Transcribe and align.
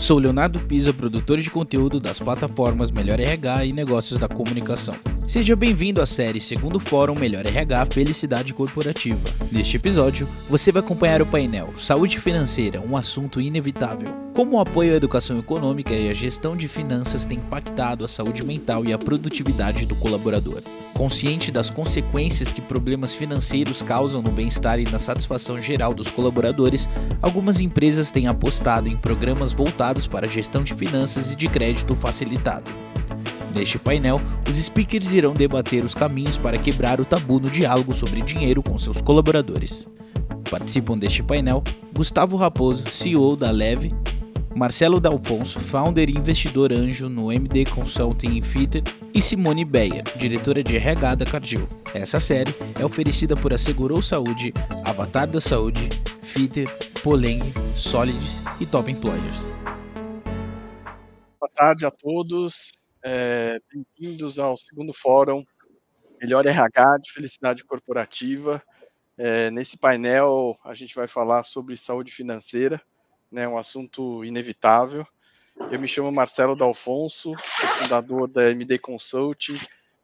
Sou 0.00 0.18
Leonardo 0.18 0.58
Pisa, 0.60 0.94
produtor 0.94 1.38
de 1.40 1.50
conteúdo 1.50 2.00
das 2.00 2.18
plataformas 2.18 2.90
Melhor 2.90 3.20
RH 3.20 3.66
e 3.66 3.72
Negócios 3.74 4.18
da 4.18 4.26
Comunicação. 4.26 4.94
Seja 5.30 5.54
bem-vindo 5.54 6.02
à 6.02 6.06
série 6.06 6.40
Segundo 6.40 6.80
Fórum 6.80 7.14
Melhor 7.14 7.46
RH 7.46 7.86
Felicidade 7.92 8.52
Corporativa. 8.52 9.30
Neste 9.52 9.76
episódio, 9.76 10.28
você 10.48 10.72
vai 10.72 10.82
acompanhar 10.82 11.22
o 11.22 11.26
painel 11.26 11.70
Saúde 11.76 12.18
Financeira, 12.18 12.80
um 12.80 12.96
assunto 12.96 13.40
inevitável. 13.40 14.08
Como 14.34 14.56
o 14.56 14.60
apoio 14.60 14.92
à 14.92 14.96
educação 14.96 15.38
econômica 15.38 15.94
e 15.94 16.10
a 16.10 16.12
gestão 16.12 16.56
de 16.56 16.66
finanças 16.66 17.24
tem 17.24 17.38
impactado 17.38 18.04
a 18.04 18.08
saúde 18.08 18.44
mental 18.44 18.84
e 18.84 18.92
a 18.92 18.98
produtividade 18.98 19.86
do 19.86 19.94
colaborador. 19.94 20.64
Consciente 20.94 21.52
das 21.52 21.70
consequências 21.70 22.52
que 22.52 22.60
problemas 22.60 23.14
financeiros 23.14 23.82
causam 23.82 24.20
no 24.20 24.32
bem-estar 24.32 24.80
e 24.80 24.90
na 24.90 24.98
satisfação 24.98 25.62
geral 25.62 25.94
dos 25.94 26.10
colaboradores, 26.10 26.88
algumas 27.22 27.60
empresas 27.60 28.10
têm 28.10 28.26
apostado 28.26 28.88
em 28.88 28.96
programas 28.96 29.52
voltados 29.52 30.08
para 30.08 30.26
a 30.26 30.30
gestão 30.30 30.64
de 30.64 30.74
finanças 30.74 31.30
e 31.30 31.36
de 31.36 31.46
crédito 31.46 31.94
facilitado. 31.94 32.89
Neste 33.54 33.78
painel, 33.78 34.20
os 34.48 34.56
speakers 34.56 35.12
irão 35.12 35.34
debater 35.34 35.84
os 35.84 35.94
caminhos 35.94 36.36
para 36.36 36.58
quebrar 36.58 37.00
o 37.00 37.04
tabu 37.04 37.40
no 37.40 37.50
diálogo 37.50 37.94
sobre 37.94 38.22
dinheiro 38.22 38.62
com 38.62 38.78
seus 38.78 39.02
colaboradores. 39.02 39.88
Participam 40.50 40.98
deste 40.98 41.22
painel 41.22 41.62
Gustavo 41.92 42.36
Raposo, 42.36 42.84
CEO 42.92 43.36
da 43.36 43.50
Leve, 43.50 43.92
Marcelo 44.54 45.00
Dalfonso, 45.00 45.60
founder 45.60 46.08
e 46.10 46.16
investidor 46.16 46.72
anjo 46.72 47.08
no 47.08 47.30
MD 47.30 47.64
Consulting 47.66 48.36
e 48.36 48.42
Fitter, 48.42 48.82
e 49.14 49.22
Simone 49.22 49.64
Beyer, 49.64 50.02
diretora 50.16 50.62
de 50.62 50.76
RH 50.76 51.14
da. 51.16 51.24
Essa 51.94 52.18
série 52.18 52.54
é 52.78 52.84
oferecida 52.84 53.36
por 53.36 53.52
Assegurou 53.52 54.02
Saúde, 54.02 54.52
Avatar 54.84 55.28
da 55.28 55.40
Saúde, 55.40 55.88
Fitter, 56.22 56.68
Poleng, 57.02 57.42
Solids 57.76 58.42
e 58.60 58.66
Top 58.66 58.90
Employers. 58.90 59.46
Boa 61.40 61.50
tarde 61.54 61.86
a 61.86 61.90
todos, 61.90 62.72
é, 63.02 63.60
bem-vindos 63.72 64.38
ao 64.38 64.56
segundo 64.56 64.92
fórum 64.92 65.44
Melhor 66.20 66.44
RH 66.44 66.98
de 66.98 67.12
Felicidade 67.12 67.64
Corporativa. 67.64 68.62
É, 69.16 69.50
nesse 69.50 69.78
painel 69.78 70.56
a 70.64 70.74
gente 70.74 70.94
vai 70.94 71.06
falar 71.06 71.44
sobre 71.44 71.76
saúde 71.76 72.12
financeira 72.12 72.80
né, 73.30 73.46
um 73.48 73.56
assunto 73.56 74.24
inevitável. 74.24 75.06
Eu 75.70 75.78
me 75.78 75.88
chamo 75.88 76.10
Marcelo 76.10 76.56
Dalfonso, 76.56 77.32
fundador 77.78 78.28
da 78.28 78.50
MD 78.50 78.78
Consulting, 78.78 79.58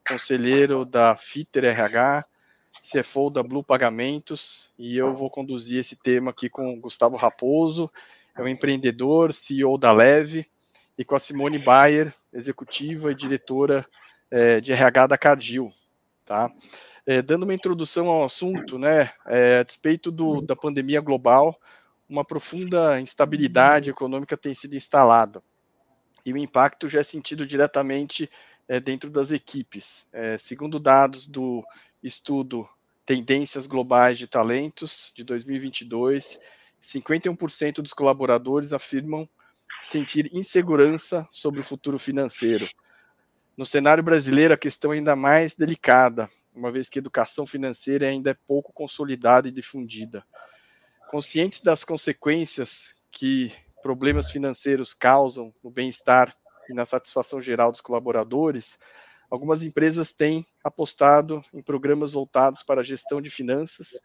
conselheiro 0.07 0.85
da 0.85 1.17
Fitter 1.17 1.65
RH, 1.65 2.25
CFO 2.81 3.31
da 3.31 3.43
Blue 3.43 3.65
Pagamentos, 3.65 4.71
e 4.79 4.97
eu 4.97 5.15
vou 5.15 5.31
conduzir 5.31 5.81
esse 5.81 5.97
tema 5.97 6.31
aqui 6.31 6.49
com 6.49 6.75
o 6.75 6.81
Gustavo 6.81 7.17
Raposo, 7.17 7.91
é 8.37 8.43
um 8.43 8.49
empreendedor, 8.49 9.33
CEO 9.33 9.79
da 9.79 9.93
Leve, 9.93 10.47
e 10.99 11.05
com 11.05 11.15
a 11.15 11.21
Simone 11.21 11.59
Bayer, 11.59 12.13
executiva 12.33 13.13
e 13.13 13.15
diretora 13.15 13.87
é, 14.31 14.61
de 14.61 14.73
RH 14.73 15.07
da 15.09 15.19
Cargill, 15.19 15.73
tá? 16.25 16.51
É, 17.07 17.23
dando 17.23 17.45
uma 17.45 17.55
introdução 17.55 18.09
ao 18.09 18.25
assunto, 18.25 18.79
né, 18.79 19.11
é, 19.27 19.59
a 19.59 19.63
despeito 19.63 20.11
do, 20.11 20.41
da 20.41 20.57
pandemia 20.57 21.01
global, 21.01 21.57
uma 22.09 22.25
profunda 22.25 23.01
instabilidade 23.01 23.91
econômica 23.91 24.37
tem 24.37 24.55
sido 24.55 24.75
instalada. 24.75 25.43
E 26.25 26.33
o 26.33 26.37
impacto 26.37 26.89
já 26.89 27.01
é 27.01 27.05
sentido 27.05 27.47
diretamente 27.47 28.29
é, 28.69 28.81
dentro 28.81 29.11
das 29.11 29.31
equipes. 29.31 30.09
É, 30.13 30.37
segundo 30.37 30.81
dados 30.81 31.27
do 31.27 31.65
estudo 32.03 32.69
Tendências 33.05 33.67
Globais 33.69 34.19
de 34.19 34.27
Talentos 34.27 35.13
de 35.15 35.23
2022, 35.23 36.41
51% 36.83 37.75
dos 37.75 37.93
colaboradores 37.93 38.73
afirmam 38.73 39.29
sentir 39.83 40.31
insegurança 40.33 41.27
sobre 41.31 41.61
o 41.61 41.65
futuro 41.65 41.99
financeiro. 41.99 42.69
No 43.57 43.65
cenário 43.65 44.03
brasileiro, 44.03 44.55
a 44.55 44.59
questão 44.59 44.93
é 44.93 44.97
ainda 44.97 45.17
mais 45.17 45.55
delicada, 45.55 46.29
uma 46.55 46.71
vez 46.71 46.89
que 46.89 46.99
a 46.99 47.01
educação 47.01 47.47
financeira 47.47 48.07
ainda 48.07 48.31
é 48.31 48.37
pouco 48.47 48.73
consolidada 48.73 49.49
e 49.49 49.53
difundida. 49.53 50.25
Conscientes 51.11 51.61
das 51.61 51.85
consequências 51.85 52.95
que 53.11 53.53
problemas 53.83 54.31
financeiros 54.31 54.93
causam 54.93 55.55
no 55.63 55.71
bem-estar 55.71 56.37
e 56.69 56.75
na 56.75 56.85
satisfação 56.85 57.41
geral 57.41 57.71
dos 57.71 57.81
colaboradores, 57.81 58.79
algumas 59.31 59.63
empresas 59.63 60.13
têm 60.13 60.45
apostado 60.63 61.43
em 61.55 61.63
programas 61.63 62.13
voltados 62.13 62.63
para 62.63 62.81
a 62.81 62.85
gestão 62.85 63.21
de 63.21 63.31
finanças 63.31 64.01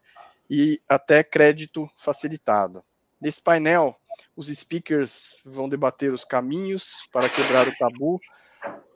e 0.49 0.81
até 0.87 1.23
crédito 1.23 1.89
facilitado. 1.97 2.83
Nesse 3.21 3.39
painel, 3.39 3.95
os 4.35 4.47
speakers 4.47 5.43
vão 5.45 5.69
debater 5.69 6.11
os 6.11 6.25
caminhos 6.25 7.07
para 7.11 7.29
quebrar 7.29 7.67
o 7.67 7.77
tabu 7.77 8.19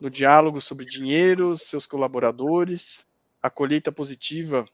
no 0.00 0.10
diálogo 0.10 0.60
sobre 0.60 0.84
dinheiro, 0.84 1.56
seus 1.56 1.86
colaboradores, 1.86 3.06
a 3.40 3.48
colheita 3.48 3.92
positiva 3.92 4.64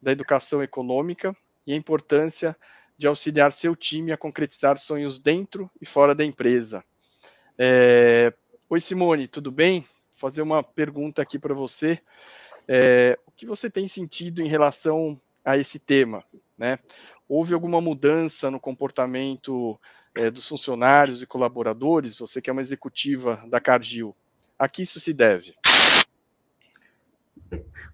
da 0.00 0.10
educação 0.10 0.62
econômica 0.62 1.36
e 1.66 1.74
a 1.74 1.76
importância 1.76 2.56
de 2.96 3.06
auxiliar 3.06 3.52
seu 3.52 3.76
time 3.76 4.10
a 4.10 4.16
concretizar 4.16 4.78
sonhos 4.78 5.18
dentro 5.18 5.70
e 5.80 5.84
fora 5.84 6.14
da 6.14 6.24
empresa. 6.24 6.82
É... 7.58 8.32
Oi, 8.70 8.80
Simone, 8.80 9.28
tudo 9.28 9.50
bem? 9.50 9.80
Vou 9.80 10.30
fazer 10.30 10.40
uma 10.40 10.62
pergunta 10.62 11.20
aqui 11.20 11.38
para 11.38 11.54
você. 11.54 12.00
É... 12.66 13.18
O 13.26 13.32
que 13.32 13.44
você 13.44 13.68
tem 13.68 13.86
sentido 13.86 14.40
em 14.40 14.48
relação 14.48 15.20
a 15.44 15.58
esse 15.58 15.78
tema? 15.78 16.24
Né? 16.56 16.78
Houve 17.28 17.54
alguma 17.54 17.80
mudança 17.80 18.50
no 18.50 18.60
comportamento 18.60 19.80
é, 20.14 20.30
dos 20.30 20.46
funcionários 20.48 21.22
e 21.22 21.26
colaboradores? 21.26 22.18
Você 22.18 22.40
que 22.42 22.50
é 22.50 22.52
uma 22.52 22.62
executiva 22.62 23.42
da 23.48 23.60
Cargill, 23.60 24.14
a 24.58 24.68
que 24.68 24.82
isso 24.82 25.00
se 25.00 25.12
deve? 25.12 25.54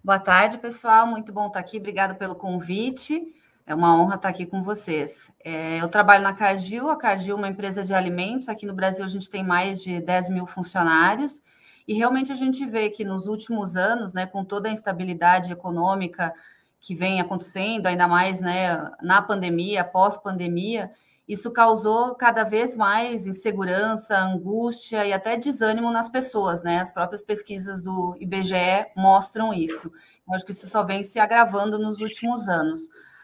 Boa 0.03 0.19
tarde, 0.19 0.59
pessoal. 0.59 1.07
Muito 1.07 1.33
bom 1.33 1.47
estar 1.47 1.61
aqui. 1.61 1.79
Obrigada 1.79 2.15
pelo 2.15 2.35
convite. 2.35 3.35
É 3.67 3.75
uma 3.75 3.97
honra 3.97 4.17
estar 4.17 4.29
aqui 4.29 4.47
com 4.47 4.65
vocês. 4.65 5.33
É, 5.45 5.81
eu 5.81 5.89
trabalho 5.89 6.25
na 6.25 6.35
Cargill. 6.35 6.89
A 6.89 6.97
Cargill 6.97 7.37
é 7.37 7.39
uma 7.39 7.49
empresa 7.49 7.85
de 7.85 7.95
alimentos. 7.95 8.49
Aqui 8.49 8.67
no 8.67 8.75
Brasil, 8.75 9.05
a 9.05 9.09
gente 9.09 9.31
tem 9.31 9.45
mais 9.45 9.81
de 9.81 10.01
10 10.01 10.29
mil 10.31 10.47
funcionários. 10.47 11.41
E 11.87 11.95
realmente 11.95 12.33
a 12.33 12.35
gente 12.35 12.67
vê 12.67 12.91
que 12.91 13.05
nos 13.05 13.27
últimos 13.27 13.77
anos, 13.77 14.13
né, 14.13 14.27
com 14.27 14.45
toda 14.45 14.69
a 14.69 14.73
instabilidade 14.73 15.53
econômica 15.53 16.35
que 16.81 16.95
vem 16.95 17.21
acontecendo, 17.21 17.87
ainda 17.87 18.09
mais 18.09 18.41
né, 18.41 18.91
na 19.03 19.21
pandemia, 19.21 19.85
pós-pandemia, 19.85 20.91
isso 21.29 21.51
causou 21.53 22.17
cada 22.17 22.43
vez 22.43 22.77
mais 22.77 23.25
insegurança, 23.27 24.19
angústia 24.19 25.07
e 25.07 25.13
até 25.13 25.37
desânimo 25.37 25.91
nas 25.93 26.09
pessoas, 26.09 26.61
né? 26.61 26.81
As 26.81 26.91
próprias 26.91 27.23
pesquisas 27.23 27.85
do 27.85 28.17
IBGE 28.19 28.89
mostram 28.97 29.55
isso. 29.55 29.93
Eu 30.27 30.35
acho 30.35 30.45
que 30.45 30.51
isso 30.51 30.67
só 30.67 30.83
vem 30.83 31.05
se 31.05 31.21
agravando 31.21 31.79
nos 31.79 32.01
últimos 32.01 32.49
anos. 32.49 32.81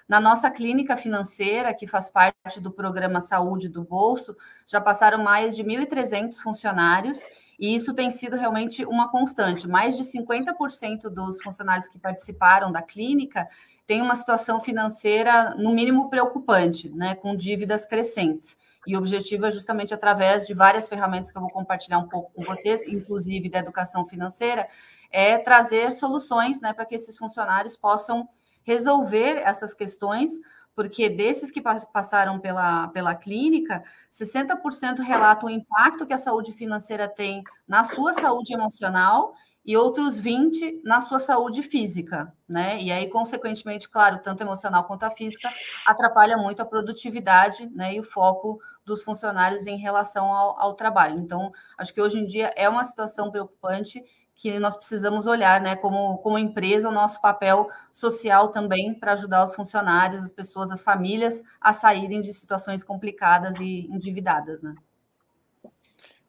Na 0.09 0.21
nossa 0.21 0.49
clínica 0.49 0.97
financeira, 0.97 1.75
que 1.75 1.89
faz 1.89 2.09
parte 2.09 2.61
do 2.61 2.71
programa 2.71 3.21
Saúde 3.21 3.69
do 3.69 3.83
Bolso, 3.83 4.37
já 4.69 4.81
passaram 4.81 5.21
mais 5.21 5.57
de 5.57 5.65
1.300 5.65 6.37
funcionários 6.37 7.25
e 7.59 7.75
isso 7.75 7.95
tem 7.95 8.11
sido 8.11 8.37
realmente 8.37 8.85
uma 8.85 9.11
constante. 9.11 9.67
Mais 9.67 9.97
de 9.97 10.05
50% 10.05 11.09
dos 11.09 11.43
funcionários 11.43 11.89
que 11.89 11.99
participaram 11.99 12.71
da 12.71 12.83
clínica 12.83 13.49
têm 13.87 14.03
uma 14.03 14.17
situação 14.17 14.61
financeira, 14.61 15.55
no 15.55 15.73
mínimo, 15.73 16.11
preocupante, 16.11 16.89
né, 16.91 17.15
com 17.15 17.35
dívidas 17.35 17.87
crescentes. 17.87 18.57
E 18.87 18.95
o 18.95 18.99
objetivo 18.99 19.47
é 19.47 19.51
justamente 19.51 19.93
através 19.93 20.47
de 20.47 20.55
várias 20.55 20.87
ferramentas 20.87 21.33
que 21.33 21.39
eu 21.39 21.43
vou 21.43 21.51
compartilhar 21.51 21.99
um 21.99 22.09
pouco 22.09 22.33
com 22.33 22.43
vocês, 22.43 22.87
inclusive 22.87 23.49
da 23.49 23.59
educação 23.59 24.07
financeira, 24.07 24.69
é 25.11 25.39
trazer 25.39 25.93
soluções 25.93 26.61
né, 26.61 26.73
para 26.73 26.85
que 26.85 26.95
esses 26.95 27.17
funcionários 27.17 27.77
possam 27.77 28.29
resolver 28.63 29.41
essas 29.45 29.73
questões, 29.73 30.33
porque 30.77 31.09
desses 31.09 31.51
que 31.51 31.63
passaram 31.63 32.39
pela, 32.39 32.89
pela 32.89 33.15
clínica, 33.15 33.83
60% 34.13 34.99
relatam 34.99 35.49
o 35.49 35.51
impacto 35.51 36.07
que 36.07 36.13
a 36.13 36.19
saúde 36.19 36.53
financeira 36.53 37.09
tem 37.09 37.43
na 37.67 37.83
sua 37.83 38.13
saúde 38.13 38.53
emocional 38.53 39.35
e 39.65 39.75
outros 39.75 40.19
20 40.19 40.83
na 40.85 41.01
sua 41.01 41.19
saúde 41.19 41.63
física, 41.63 42.31
né? 42.47 42.81
E 42.81 42.93
aí, 42.93 43.09
consequentemente, 43.09 43.89
claro, 43.89 44.21
tanto 44.23 44.43
emocional 44.43 44.85
quanto 44.85 45.05
a 45.05 45.11
física 45.11 45.49
atrapalha 45.87 46.37
muito 46.37 46.61
a 46.61 46.67
produtividade, 46.67 47.67
né? 47.75 47.95
E 47.95 48.01
o 48.01 48.05
foco 48.05 48.61
dos 48.85 49.03
funcionários 49.03 49.67
em 49.67 49.79
relação 49.79 50.27
ao, 50.27 50.61
ao 50.61 50.75
trabalho. 50.75 51.19
Então, 51.19 51.51
acho 51.79 51.93
que 51.93 52.01
hoje 52.03 52.19
em 52.19 52.27
dia 52.27 52.53
é 52.55 52.69
uma 52.69 52.85
situação 52.85 53.31
preocupante 53.31 54.05
que 54.37 54.59
nós 54.59 54.77
precisamos 54.77 55.27
olhar, 55.27 55.63
né, 55.63 55.75
como, 55.77 56.19
como 56.19 56.39
empresa, 56.39 56.91
o 56.91 56.93
nosso 56.93 57.21
papel 57.23 57.71
social 57.91 58.49
também 58.49 58.93
para 58.93 59.15
ajudar 59.15 59.43
os 59.43 59.55
funcionários, 59.55 60.23
as 60.23 60.31
pessoas, 60.31 60.71
as 60.71 60.83
famílias 60.83 61.43
a 61.59 61.73
saírem 61.73 62.21
de 62.21 62.35
situações 62.35 62.85
complicadas 62.85 63.59
e 63.59 63.89
endividadas, 63.91 64.63
né? 64.63 64.75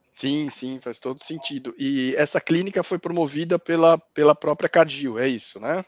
Sim, 0.07 0.49
sim, 0.49 0.79
faz 0.79 0.97
todo 0.97 1.23
sentido. 1.23 1.75
E 1.77 2.15
essa 2.17 2.41
clínica 2.41 2.81
foi 2.81 2.97
promovida 2.97 3.59
pela, 3.59 3.99
pela 3.99 4.33
própria 4.33 4.69
Cadil, 4.69 5.19
é 5.19 5.27
isso, 5.27 5.59
né? 5.59 5.85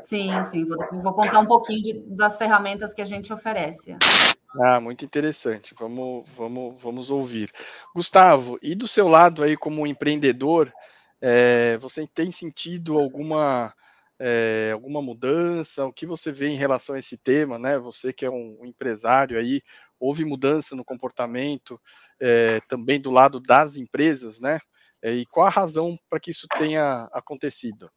Sim, 0.00 0.44
sim. 0.44 0.64
Vou, 0.64 1.02
vou 1.02 1.12
contar 1.12 1.40
um 1.40 1.46
pouquinho 1.46 1.82
de, 1.82 1.92
das 2.14 2.36
ferramentas 2.36 2.94
que 2.94 3.02
a 3.02 3.04
gente 3.04 3.32
oferece. 3.32 3.96
Ah, 4.62 4.80
muito 4.80 5.04
interessante. 5.04 5.74
Vamos, 5.76 6.24
vamos, 6.36 6.80
vamos 6.80 7.10
ouvir. 7.10 7.50
Gustavo, 7.94 8.58
e 8.62 8.74
do 8.74 8.86
seu 8.86 9.08
lado 9.08 9.42
aí 9.42 9.56
como 9.56 9.86
empreendedor, 9.86 10.72
é, 11.20 11.76
você 11.78 12.06
tem 12.06 12.30
sentido 12.30 12.98
alguma 12.98 13.74
é, 14.18 14.70
alguma 14.72 15.00
mudança? 15.00 15.84
O 15.84 15.92
que 15.92 16.06
você 16.06 16.32
vê 16.32 16.48
em 16.48 16.56
relação 16.56 16.94
a 16.94 16.98
esse 16.98 17.16
tema, 17.16 17.58
né? 17.58 17.78
Você 17.78 18.12
que 18.12 18.24
é 18.24 18.30
um, 18.30 18.64
empresário 18.64 19.38
aí, 19.38 19.62
houve 19.98 20.24
mudança 20.24 20.74
no 20.74 20.84
comportamento 20.84 21.80
é, 22.20 22.60
também 22.68 23.00
do 23.00 23.10
lado 23.10 23.40
das 23.40 23.76
empresas, 23.76 24.40
né? 24.40 24.58
e 25.00 25.24
qual 25.26 25.46
a 25.46 25.50
razão 25.50 25.94
para 26.10 26.18
que 26.18 26.32
isso 26.32 26.48
tenha 26.58 27.08
acontecido? 27.12 27.88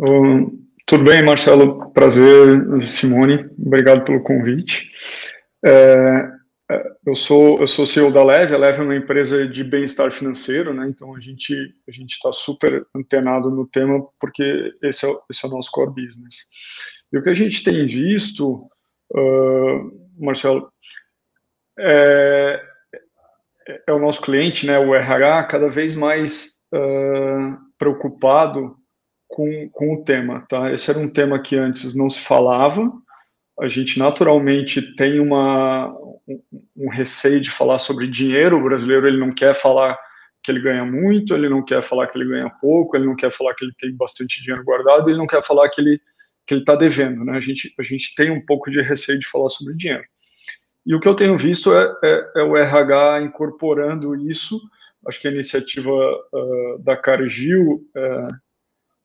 Um, 0.00 0.66
tudo 0.86 1.04
bem, 1.04 1.22
Marcelo? 1.22 1.90
Prazer, 1.90 2.82
Simone. 2.82 3.50
Obrigado 3.58 4.02
pelo 4.02 4.22
convite. 4.22 4.90
É, 5.62 6.37
eu 7.06 7.16
sou 7.16 7.58
eu 7.58 7.66
sou 7.66 7.86
CEO 7.86 8.12
da 8.12 8.22
Leve. 8.22 8.54
A 8.54 8.58
Leve 8.58 8.80
é 8.80 8.82
uma 8.82 8.96
empresa 8.96 9.46
de 9.48 9.64
bem-estar 9.64 10.12
financeiro, 10.12 10.74
né? 10.74 10.86
Então 10.88 11.14
a 11.14 11.20
gente 11.20 11.74
a 11.88 11.90
gente 11.90 12.12
está 12.12 12.30
super 12.30 12.86
antenado 12.94 13.50
no 13.50 13.66
tema 13.66 14.06
porque 14.20 14.74
esse 14.82 15.06
é, 15.06 15.16
esse 15.30 15.44
é 15.44 15.48
o 15.48 15.52
nosso 15.52 15.70
core 15.70 15.94
business. 15.94 16.46
E 17.12 17.18
o 17.18 17.22
que 17.22 17.30
a 17.30 17.34
gente 17.34 17.64
tem 17.64 17.86
visto, 17.86 18.68
uh, 19.14 20.22
Marcelo, 20.22 20.70
é, 21.78 22.62
é 23.86 23.92
o 23.92 23.98
nosso 23.98 24.20
cliente, 24.20 24.66
né? 24.66 24.78
O 24.78 24.94
RH 24.94 25.44
cada 25.44 25.68
vez 25.70 25.94
mais 25.94 26.58
uh, 26.74 27.56
preocupado 27.78 28.76
com, 29.26 29.70
com 29.70 29.94
o 29.94 30.04
tema, 30.04 30.44
tá? 30.48 30.70
Esse 30.72 30.90
era 30.90 30.98
um 30.98 31.08
tema 31.08 31.40
que 31.40 31.56
antes 31.56 31.94
não 31.94 32.10
se 32.10 32.20
falava. 32.20 32.92
A 33.60 33.68
gente 33.68 33.98
naturalmente 33.98 34.94
tem 34.94 35.18
uma, 35.18 35.96
um, 36.76 36.88
receio 36.90 37.40
de 37.40 37.50
falar 37.50 37.78
sobre 37.78 38.06
dinheiro. 38.06 38.58
O 38.58 38.62
brasileiro 38.62 39.06
ele 39.06 39.18
não 39.18 39.32
quer 39.32 39.54
falar 39.54 39.98
que 40.42 40.50
ele 40.50 40.60
ganha 40.60 40.84
muito, 40.84 41.34
ele 41.34 41.48
não 41.48 41.64
quer 41.64 41.82
falar 41.82 42.06
que 42.06 42.18
ele 42.18 42.28
ganha 42.28 42.50
pouco, 42.60 42.96
ele 42.96 43.06
não 43.06 43.16
quer 43.16 43.32
falar 43.32 43.54
que 43.54 43.64
ele 43.64 43.72
tem 43.78 43.94
bastante 43.96 44.42
dinheiro 44.42 44.64
guardado, 44.64 45.08
ele 45.08 45.18
não 45.18 45.26
quer 45.26 45.42
falar 45.42 45.68
que 45.68 45.80
ele 45.80 46.00
que 46.46 46.54
ele 46.54 46.62
está 46.62 46.74
devendo, 46.74 47.24
né? 47.26 47.36
A 47.36 47.40
gente 47.40 47.74
a 47.78 47.82
gente 47.82 48.14
tem 48.14 48.30
um 48.30 48.44
pouco 48.44 48.70
de 48.70 48.80
receio 48.80 49.18
de 49.18 49.26
falar 49.26 49.48
sobre 49.50 49.74
dinheiro. 49.74 50.04
E 50.86 50.94
o 50.94 51.00
que 51.00 51.06
eu 51.06 51.14
tenho 51.14 51.36
visto 51.36 51.74
é, 51.74 51.92
é, 52.02 52.32
é 52.36 52.42
o 52.42 52.56
RH 52.56 53.22
incorporando 53.22 54.16
isso. 54.16 54.58
Acho 55.06 55.20
que 55.20 55.28
a 55.28 55.30
iniciativa 55.30 55.90
uh, 55.90 56.78
da 56.82 56.96
Cargill 56.96 57.86
uh, 57.94 58.34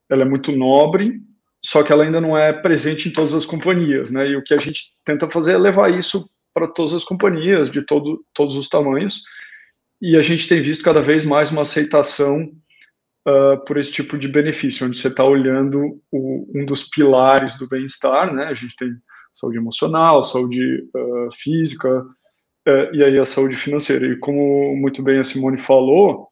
ela 0.09 0.21
é 0.21 0.25
muito 0.25 0.51
nobre, 0.51 1.21
só 1.61 1.83
que 1.83 1.91
ela 1.91 2.03
ainda 2.03 2.21
não 2.21 2.37
é 2.37 2.53
presente 2.53 3.09
em 3.09 3.11
todas 3.11 3.33
as 3.33 3.45
companhias, 3.45 4.11
né? 4.11 4.29
E 4.29 4.35
o 4.35 4.43
que 4.43 4.53
a 4.53 4.57
gente 4.57 4.93
tenta 5.03 5.29
fazer 5.29 5.53
é 5.53 5.57
levar 5.57 5.91
isso 5.91 6.29
para 6.53 6.67
todas 6.67 6.93
as 6.93 7.03
companhias 7.03 7.69
de 7.69 7.81
todo, 7.81 8.23
todos 8.33 8.55
os 8.55 8.69
tamanhos. 8.69 9.21
E 10.01 10.15
a 10.17 10.21
gente 10.21 10.47
tem 10.47 10.61
visto 10.61 10.83
cada 10.83 11.01
vez 11.01 11.25
mais 11.25 11.51
uma 11.51 11.61
aceitação 11.61 12.51
uh, 13.27 13.63
por 13.65 13.77
esse 13.77 13.91
tipo 13.91 14.17
de 14.17 14.27
benefício, 14.27 14.85
onde 14.85 14.97
você 14.97 15.07
está 15.07 15.23
olhando 15.23 16.01
o, 16.11 16.51
um 16.55 16.65
dos 16.65 16.83
pilares 16.83 17.57
do 17.57 17.67
bem-estar, 17.67 18.33
né? 18.33 18.45
A 18.45 18.53
gente 18.53 18.75
tem 18.75 18.89
saúde 19.31 19.57
emocional, 19.57 20.23
saúde 20.23 20.87
uh, 20.95 21.31
física 21.33 22.01
uh, 22.67 22.93
e 22.95 23.03
aí 23.03 23.19
a 23.19 23.25
saúde 23.25 23.55
financeira. 23.55 24.05
E 24.05 24.17
como 24.17 24.75
muito 24.75 25.01
bem 25.01 25.19
a 25.19 25.23
Simone 25.23 25.57
falou, 25.57 26.27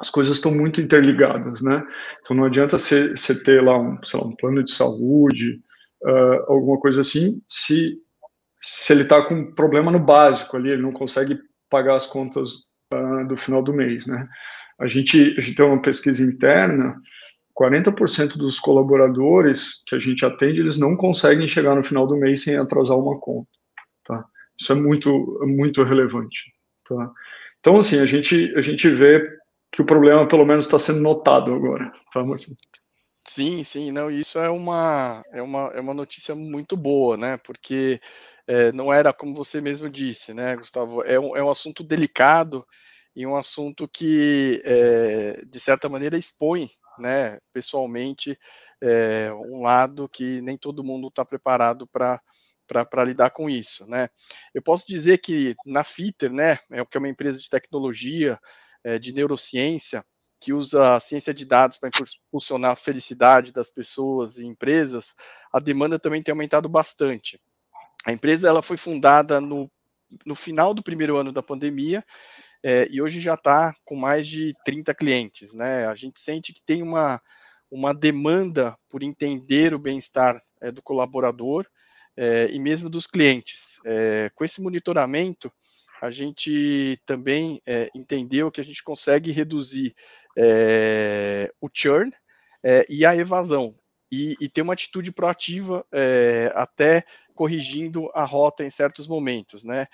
as 0.00 0.08
coisas 0.10 0.36
estão 0.36 0.52
muito 0.52 0.80
interligadas, 0.80 1.60
né? 1.60 1.86
Então 2.20 2.36
não 2.36 2.44
adianta 2.44 2.78
você 2.78 3.14
ter 3.42 3.62
lá 3.62 3.78
um, 3.78 3.98
lá, 4.14 4.24
um 4.24 4.34
plano 4.34 4.64
de 4.64 4.72
saúde, 4.72 5.60
uh, 6.02 6.52
alguma 6.52 6.78
coisa 6.78 7.02
assim, 7.02 7.42
se, 7.46 7.98
se 8.60 8.92
ele 8.92 9.02
está 9.02 9.22
com 9.22 9.34
um 9.34 9.54
problema 9.54 9.90
no 9.90 9.98
básico 9.98 10.56
ali, 10.56 10.70
ele 10.70 10.82
não 10.82 10.92
consegue 10.92 11.38
pagar 11.70 11.96
as 11.96 12.06
contas 12.06 12.50
uh, 12.92 13.26
do 13.26 13.36
final 13.36 13.62
do 13.62 13.72
mês, 13.72 14.06
né? 14.06 14.28
A 14.78 14.86
gente, 14.86 15.34
a 15.36 15.40
gente 15.40 15.54
tem 15.54 15.66
uma 15.66 15.80
pesquisa 15.80 16.22
interna, 16.22 16.96
40% 17.58 18.36
dos 18.36 18.58
colaboradores 18.58 19.82
que 19.86 19.94
a 19.94 19.98
gente 19.98 20.24
atende, 20.24 20.60
eles 20.60 20.78
não 20.78 20.96
conseguem 20.96 21.46
chegar 21.46 21.74
no 21.74 21.82
final 21.82 22.06
do 22.06 22.16
mês 22.16 22.42
sem 22.42 22.56
atrasar 22.56 22.96
uma 22.96 23.18
conta, 23.18 23.48
tá? 24.04 24.24
Isso 24.58 24.72
é 24.72 24.74
muito, 24.74 25.10
muito 25.46 25.82
relevante, 25.82 26.52
tá? 26.88 27.10
Então, 27.60 27.76
assim, 27.76 27.98
a 27.98 28.06
gente, 28.06 28.52
a 28.56 28.60
gente 28.60 28.88
vê 28.90 29.22
que 29.70 29.82
o 29.82 29.86
problema 29.86 30.26
pelo 30.26 30.44
menos 30.44 30.64
está 30.64 30.78
sendo 30.78 31.00
notado 31.00 31.52
agora, 31.52 31.92
tá, 32.12 32.24
Marcelo? 32.24 32.56
Sim, 33.26 33.62
sim, 33.64 33.92
não, 33.92 34.10
isso 34.10 34.38
é 34.38 34.48
uma, 34.50 35.22
é 35.30 35.42
uma, 35.42 35.68
é 35.74 35.80
uma 35.80 35.94
notícia 35.94 36.34
muito 36.34 36.76
boa, 36.76 37.16
né? 37.16 37.36
Porque 37.36 38.00
é, 38.46 38.72
não 38.72 38.92
era 38.92 39.12
como 39.12 39.34
você 39.34 39.60
mesmo 39.60 39.88
disse, 39.88 40.32
né, 40.34 40.56
Gustavo? 40.56 41.02
É 41.04 41.20
um, 41.20 41.36
é 41.36 41.42
um 41.44 41.50
assunto 41.50 41.84
delicado 41.84 42.64
e 43.14 43.26
um 43.26 43.36
assunto 43.36 43.86
que, 43.88 44.60
é, 44.64 45.44
de 45.46 45.60
certa 45.60 45.88
maneira, 45.88 46.16
expõe, 46.18 46.68
né, 46.98 47.38
pessoalmente, 47.52 48.38
é, 48.82 49.30
um 49.32 49.62
lado 49.62 50.08
que 50.08 50.40
nem 50.42 50.56
todo 50.56 50.82
mundo 50.84 51.08
está 51.08 51.24
preparado 51.24 51.86
para 51.86 52.20
para 52.88 53.02
lidar 53.04 53.30
com 53.30 53.50
isso, 53.50 53.84
né? 53.90 54.08
Eu 54.54 54.62
posso 54.62 54.86
dizer 54.86 55.18
que 55.18 55.54
na 55.66 55.82
Fitter, 55.82 56.32
né, 56.32 56.52
é 56.70 56.84
que 56.86 56.96
é 56.96 57.00
uma 57.00 57.08
empresa 57.08 57.36
de 57.40 57.50
tecnologia, 57.50 58.38
de 59.00 59.12
neurociência, 59.12 60.04
que 60.40 60.52
usa 60.52 60.96
a 60.96 61.00
ciência 61.00 61.34
de 61.34 61.44
dados 61.44 61.76
para 61.76 61.90
impulsionar 62.26 62.72
a 62.72 62.76
felicidade 62.76 63.52
das 63.52 63.70
pessoas 63.70 64.38
e 64.38 64.46
empresas, 64.46 65.14
a 65.52 65.60
demanda 65.60 65.98
também 65.98 66.22
tem 66.22 66.32
aumentado 66.32 66.68
bastante. 66.68 67.38
A 68.06 68.12
empresa 68.12 68.48
ela 68.48 68.62
foi 68.62 68.78
fundada 68.78 69.40
no, 69.40 69.70
no 70.24 70.34
final 70.34 70.72
do 70.72 70.82
primeiro 70.82 71.16
ano 71.16 71.30
da 71.30 71.42
pandemia 71.42 72.02
é, 72.62 72.88
e 72.90 73.02
hoje 73.02 73.20
já 73.20 73.34
está 73.34 73.74
com 73.84 73.94
mais 73.94 74.26
de 74.26 74.54
30 74.64 74.94
clientes. 74.94 75.52
Né? 75.52 75.86
A 75.86 75.94
gente 75.94 76.18
sente 76.18 76.54
que 76.54 76.62
tem 76.62 76.82
uma, 76.82 77.20
uma 77.70 77.92
demanda 77.92 78.74
por 78.88 79.02
entender 79.02 79.74
o 79.74 79.78
bem-estar 79.78 80.40
é, 80.60 80.70
do 80.70 80.82
colaborador 80.82 81.66
é, 82.16 82.48
e 82.50 82.58
mesmo 82.58 82.88
dos 82.88 83.06
clientes. 83.06 83.78
com 84.34 84.44
esse 84.44 84.60
monitoramento, 84.60 85.52
a 86.00 86.10
gente 86.10 86.98
também 87.04 87.60
é, 87.66 87.90
entendeu 87.94 88.50
que 88.50 88.60
a 88.60 88.64
gente 88.64 88.82
consegue 88.82 89.30
reduzir 89.30 89.94
é, 90.42 91.52
o 91.60 91.68
churn 91.72 92.10
é, 92.62 92.86
e 92.88 93.04
a 93.04 93.14
evasão, 93.14 93.74
e, 94.10 94.36
e, 94.40 94.48
ter 94.48 94.62
uma 94.62 94.72
atitude 94.72 95.12
proativa 95.12 95.86
até 96.54 97.04
corrigindo 97.32 98.10
a 98.12 98.24
rota 98.24 98.64
em 98.64 98.70
certos 98.70 99.06
momentos, 99.06 99.62
né? 99.62 99.86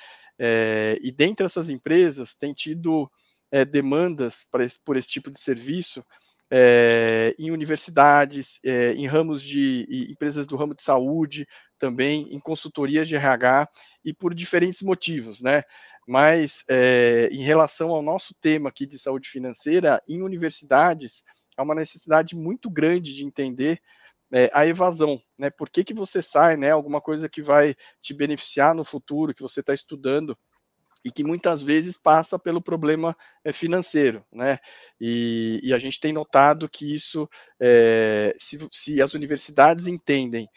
e 1.03 1.13
dentre 1.13 1.45
essas 1.45 1.69
empresas 1.69 2.35
tem 2.35 2.55
tido 2.55 3.11
demandas 3.71 4.47
esse, 4.61 4.83
por 4.83 4.97
esse 4.97 5.09
tipo 5.09 5.31
de 5.31 5.39
serviço 5.39 6.03
é, 6.51 7.35
em 7.39 7.51
universidades, 7.51 8.59
é, 8.65 8.93
em 8.93 9.07
ramos 9.07 9.43
de 9.43 9.87
empresas 10.11 10.47
do 10.47 10.57
ramo 10.57 10.75
de 10.75 10.83
saúde, 10.83 11.47
também 11.79 12.35
em 12.35 12.41
consultorias 12.41 13.09
de 13.09 13.17
RH 13.17 13.69
e 14.05 14.13
por 14.13 14.35
diferentes 14.35 14.83
motivos, 14.83 15.41
né? 15.41 15.63
Mas 16.07 16.63
é, 16.69 17.29
em 17.33 17.43
relação 17.43 17.89
ao 17.91 18.01
nosso 18.01 18.35
tema 18.41 18.69
aqui 18.69 18.87
de 18.87 18.99
saúde 18.99 19.29
financeira, 19.29 20.01
em 20.09 20.23
universidades 20.23 21.25
há 21.57 21.63
uma 21.63 21.75
necessidade 21.75 22.37
muito 22.37 22.71
grande 22.71 23.13
de 23.13 23.25
entender 23.25 23.81
é, 24.33 24.51
a 24.53 24.67
evasão, 24.67 25.21
né? 25.39 25.51
Por 25.51 25.71
que, 25.71 25.85
que 25.85 25.95
você 25.95 26.21
sai, 26.21 26.57
né? 26.57 26.71
Alguma 26.71 27.01
coisa 27.01 27.29
que 27.29 27.43
vai 27.43 27.75
te 28.01 28.13
beneficiar 28.13 28.75
no 28.75 28.85
futuro, 28.85 29.35
que 29.35 29.43
você 29.43 29.61
está 29.61 29.73
estudando 29.73 30.37
e 31.05 31.11
que 31.11 31.23
muitas 31.23 31.63
vezes 31.63 31.97
passa 31.97 32.39
pelo 32.39 32.61
problema 32.61 33.17
é, 33.45 33.53
financeiro, 33.53 34.25
né? 34.33 34.59
E, 35.01 35.61
e, 35.63 35.73
a 35.73 35.79
gente 35.79 36.01
tem 36.01 36.13
notado 36.13 36.69
que 36.69 36.95
isso, 36.95 37.29
é, 37.61 38.33
se, 38.39 38.59
se, 38.73 39.01
as 39.03 39.15
universidades 39.15 39.87
entendem 39.87 40.49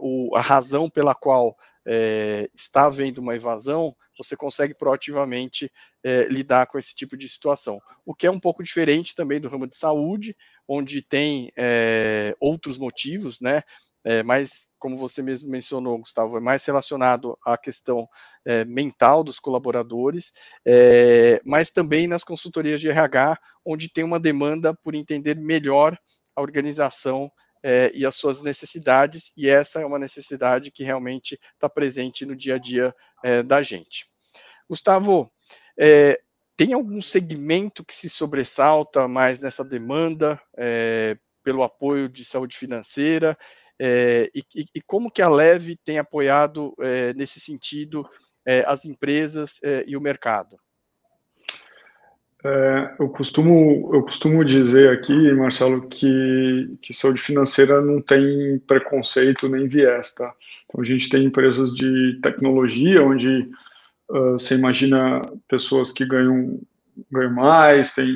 o, 0.00 0.34
a 0.34 0.40
razão 0.40 0.88
pela 0.88 1.14
qual 1.14 1.54
é, 1.88 2.48
está 2.54 2.84
havendo 2.84 3.18
uma 3.22 3.34
evasão, 3.34 3.96
você 4.16 4.36
consegue 4.36 4.74
proativamente 4.74 5.72
é, 6.04 6.24
lidar 6.24 6.66
com 6.66 6.78
esse 6.78 6.94
tipo 6.94 7.16
de 7.16 7.26
situação. 7.28 7.78
O 8.04 8.14
que 8.14 8.26
é 8.26 8.30
um 8.30 8.38
pouco 8.38 8.62
diferente 8.62 9.14
também 9.14 9.40
do 9.40 9.48
ramo 9.48 9.66
de 9.66 9.76
saúde, 9.76 10.36
onde 10.68 11.00
tem 11.00 11.50
é, 11.56 12.36
outros 12.38 12.76
motivos, 12.76 13.40
né? 13.40 13.62
É, 14.04 14.22
mas, 14.22 14.68
como 14.78 14.96
você 14.96 15.22
mesmo 15.22 15.50
mencionou, 15.50 15.98
Gustavo, 15.98 16.36
é 16.36 16.40
mais 16.40 16.64
relacionado 16.64 17.36
à 17.44 17.58
questão 17.58 18.06
é, 18.44 18.64
mental 18.64 19.24
dos 19.24 19.38
colaboradores, 19.40 20.32
é, 20.64 21.40
mas 21.44 21.70
também 21.70 22.06
nas 22.06 22.22
consultorias 22.22 22.80
de 22.80 22.88
RH, 22.88 23.38
onde 23.64 23.92
tem 23.92 24.04
uma 24.04 24.20
demanda 24.20 24.72
por 24.82 24.94
entender 24.94 25.36
melhor 25.36 25.98
a 26.36 26.40
organização 26.40 27.30
é, 27.68 27.90
e 27.94 28.06
as 28.06 28.16
suas 28.16 28.40
necessidades, 28.42 29.32
e 29.36 29.48
essa 29.48 29.80
é 29.80 29.86
uma 29.86 29.98
necessidade 29.98 30.70
que 30.70 30.82
realmente 30.82 31.38
está 31.54 31.68
presente 31.68 32.24
no 32.24 32.34
dia 32.34 32.54
a 32.54 32.58
dia 32.58 32.94
é, 33.22 33.42
da 33.42 33.60
gente. 33.62 34.06
Gustavo, 34.68 35.30
é, 35.78 36.20
tem 36.56 36.72
algum 36.72 37.02
segmento 37.02 37.84
que 37.84 37.94
se 37.94 38.08
sobressalta 38.08 39.06
mais 39.06 39.40
nessa 39.40 39.64
demanda 39.64 40.40
pelo 41.44 41.62
apoio 41.62 42.08
de 42.08 42.24
saúde 42.24 42.56
financeira? 42.56 43.38
é, 43.78 44.28
e, 44.34 44.42
e, 44.74 44.80
como 44.82 45.10
que 45.10 45.22
a 45.22 45.28
Leve 45.28 45.76
tem 45.76 45.98
apoiado 45.98 46.74
é, 46.80 47.14
nesse 47.14 47.38
sentido 47.38 48.08
é, 48.44 48.64
as 48.66 48.84
empresas 48.84 49.60
é, 49.62 49.84
e 49.86 49.96
o 49.96 50.00
mercado? 50.00 50.58
É, 52.44 52.94
eu, 53.00 53.08
costumo, 53.08 53.90
eu 53.92 54.02
costumo 54.02 54.44
dizer 54.44 54.90
aqui, 54.90 55.32
Marcelo, 55.32 55.88
que, 55.88 56.78
que 56.80 56.94
saúde 56.94 57.20
financeira 57.20 57.80
não 57.80 58.00
tem 58.00 58.60
preconceito 58.60 59.48
nem 59.48 59.66
viés, 59.66 60.14
tá? 60.14 60.32
Então, 60.64 60.80
a 60.80 60.84
gente 60.84 61.08
tem 61.08 61.24
empresas 61.24 61.72
de 61.74 62.18
tecnologia, 62.22 63.02
onde 63.02 63.50
uh, 64.08 64.32
você 64.32 64.54
imagina 64.54 65.20
pessoas 65.48 65.90
que 65.90 66.06
ganham, 66.06 66.60
ganham 67.10 67.34
mais, 67.34 67.92
tem, 67.92 68.14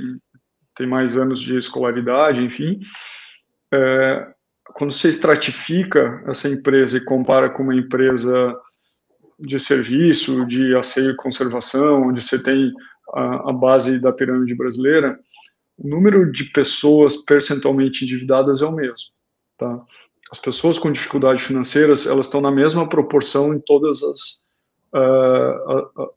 tem 0.77 0.87
mais 0.87 1.17
anos 1.17 1.41
de 1.41 1.59
escolaridade, 1.59 2.45
enfim. 2.45 2.81
É, 3.75 4.29
quando 4.67 4.93
você 4.93 5.09
estratifica 5.09 6.23
essa 6.29 6.49
empresa 6.49 6.97
e 6.97 7.05
compara 7.05 7.51
com 7.51 7.65
uma 7.65 7.75
empresa 7.75 8.57
de 9.41 9.59
serviço, 9.59 10.47
de 10.47 10.77
asseio 10.77 11.11
e 11.11 11.17
conservação, 11.17 12.03
onde 12.09 12.23
você 12.23 12.41
tem 12.41 12.73
a, 13.15 13.51
a 13.51 13.53
base 13.53 13.99
da 13.99 14.13
pirâmide 14.13 14.55
brasileira, 14.55 15.19
o 15.79 15.89
número 15.89 16.31
de 16.31 16.51
pessoas 16.53 17.17
percentualmente 17.25 18.05
endividadas 18.05 18.63
é 18.63 18.67
o 18.67 18.73
mesmo, 18.73 19.11
tá? 19.59 19.79
As 20.31 20.39
pessoas 20.39 20.79
com 20.79 20.91
dificuldades 20.91 21.45
financeiras, 21.45 22.07
elas 22.07 22.27
estão 22.27 22.41
na 22.41 22.51
mesma 22.51 22.89
proporção 22.89 23.53
em 23.53 23.61
todas 23.61 24.03
as 24.03 24.41
uh, 24.95 25.73
uh, 25.73 26.03
uh, 26.03 26.11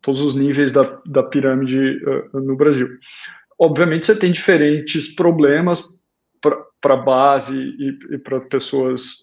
todos 0.00 0.20
os 0.20 0.34
níveis 0.34 0.72
da, 0.72 1.00
da 1.06 1.22
pirâmide 1.22 2.00
no 2.32 2.56
Brasil. 2.56 2.88
Obviamente, 3.58 4.06
você 4.06 4.16
tem 4.16 4.32
diferentes 4.32 5.14
problemas 5.14 5.82
para 6.40 6.94
a 6.94 6.96
base 6.96 7.56
e, 7.56 8.14
e 8.14 8.18
para 8.18 8.40
pessoas 8.40 9.22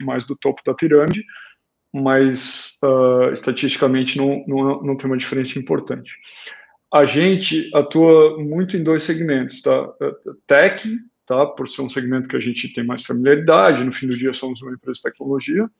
mais 0.00 0.24
do 0.24 0.36
topo 0.36 0.60
da 0.64 0.74
pirâmide, 0.74 1.24
mas 1.92 2.78
uh, 2.82 3.32
estatisticamente 3.32 4.16
não, 4.16 4.44
não, 4.46 4.82
não 4.82 4.96
tem 4.96 5.06
uma 5.06 5.16
diferença 5.16 5.58
importante. 5.58 6.16
A 6.92 7.04
gente 7.04 7.70
atua 7.74 8.38
muito 8.38 8.76
em 8.76 8.82
dois 8.82 9.02
segmentos, 9.02 9.60
tá? 9.62 9.88
Tech, 10.46 10.88
tá? 11.26 11.46
Por 11.46 11.68
ser 11.68 11.82
um 11.82 11.88
segmento 11.88 12.28
que 12.28 12.36
a 12.36 12.40
gente 12.40 12.72
tem 12.72 12.84
mais 12.84 13.04
familiaridade, 13.04 13.84
no 13.84 13.92
fim 13.92 14.06
do 14.06 14.16
dia 14.16 14.32
somos 14.32 14.60
uma 14.62 14.72
empresa 14.72 14.96
de 14.96 15.02
tecnologia, 15.02 15.70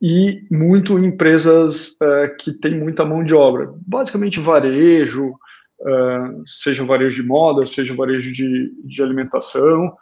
e 0.00 0.44
muito 0.50 0.98
em 0.98 1.06
empresas 1.06 1.90
uh, 2.00 2.36
que 2.38 2.52
têm 2.52 2.78
muita 2.78 3.04
mão 3.04 3.22
de 3.22 3.34
obra, 3.34 3.72
basicamente 3.86 4.40
varejo, 4.40 5.30
uh, 5.30 6.42
seja 6.46 6.84
varejo 6.84 7.22
de 7.22 7.28
moda, 7.28 7.66
seja 7.66 7.94
varejo 7.94 8.32
de, 8.32 8.72
de 8.84 9.02
alimentação, 9.02 9.92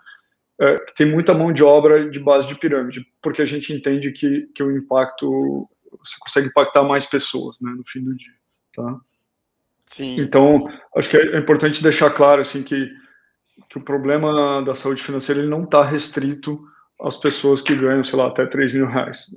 é, 0.61 0.77
tem 0.97 1.11
muita 1.11 1.35
mão 1.35 1.53
de 1.53 1.63
obra 1.63 2.11
de 2.11 2.19
base 2.19 2.49
de 2.49 2.59
pirâmide, 2.59 3.07
porque 3.23 3.43
a 3.43 3.47
gente 3.47 3.73
entende 3.73 4.11
que, 4.11 4.49
que 4.55 4.63
o 4.63 4.77
impacto, 4.77 5.69
você 5.99 6.17
consegue 6.19 6.49
impactar 6.49 6.83
mais 6.83 7.07
pessoas, 7.07 7.59
né, 7.61 7.71
no 7.71 7.85
fim 7.87 8.03
do 8.03 8.15
dia, 8.15 8.35
tá? 8.75 9.01
Sim. 9.87 10.21
Então, 10.21 10.69
sim. 10.69 10.79
acho 10.97 11.11
que 11.11 11.17
é 11.17 11.39
importante 11.39 11.83
deixar 11.83 12.11
claro, 12.11 12.43
assim, 12.43 12.63
que, 12.63 12.91
que 13.71 13.79
o 13.79 13.83
problema 13.83 14.63
da 14.63 14.75
saúde 14.75 15.03
financeira, 15.03 15.41
ele 15.41 15.49
não 15.49 15.65
está 15.65 15.85
restrito 15.85 16.61
às 17.01 17.17
pessoas 17.17 17.63
que 17.63 17.75
ganham, 17.75 18.03
sei 18.03 18.19
lá, 18.19 18.27
até 18.27 18.45
3 18.45 18.75
mil 18.75 18.87
reais. 18.87 19.35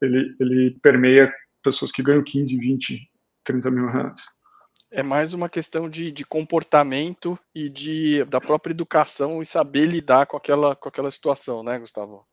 Ele, 0.00 0.34
ele 0.40 0.78
permeia 0.82 1.32
pessoas 1.62 1.92
que 1.92 2.02
ganham 2.02 2.24
15, 2.24 2.56
20, 2.56 3.10
30 3.44 3.70
mil 3.70 3.86
reais 3.86 4.22
é 4.92 5.02
mais 5.02 5.32
uma 5.32 5.48
questão 5.48 5.88
de, 5.88 6.12
de, 6.12 6.24
comportamento 6.24 7.38
e 7.54 7.68
de 7.68 8.24
da 8.26 8.40
própria 8.40 8.72
educação 8.72 9.42
e 9.42 9.46
saber 9.46 9.86
lidar 9.86 10.26
com 10.26 10.36
aquela, 10.36 10.76
com 10.76 10.88
aquela 10.88 11.10
situação, 11.10 11.62
né, 11.62 11.78
Gustavo? 11.78 12.24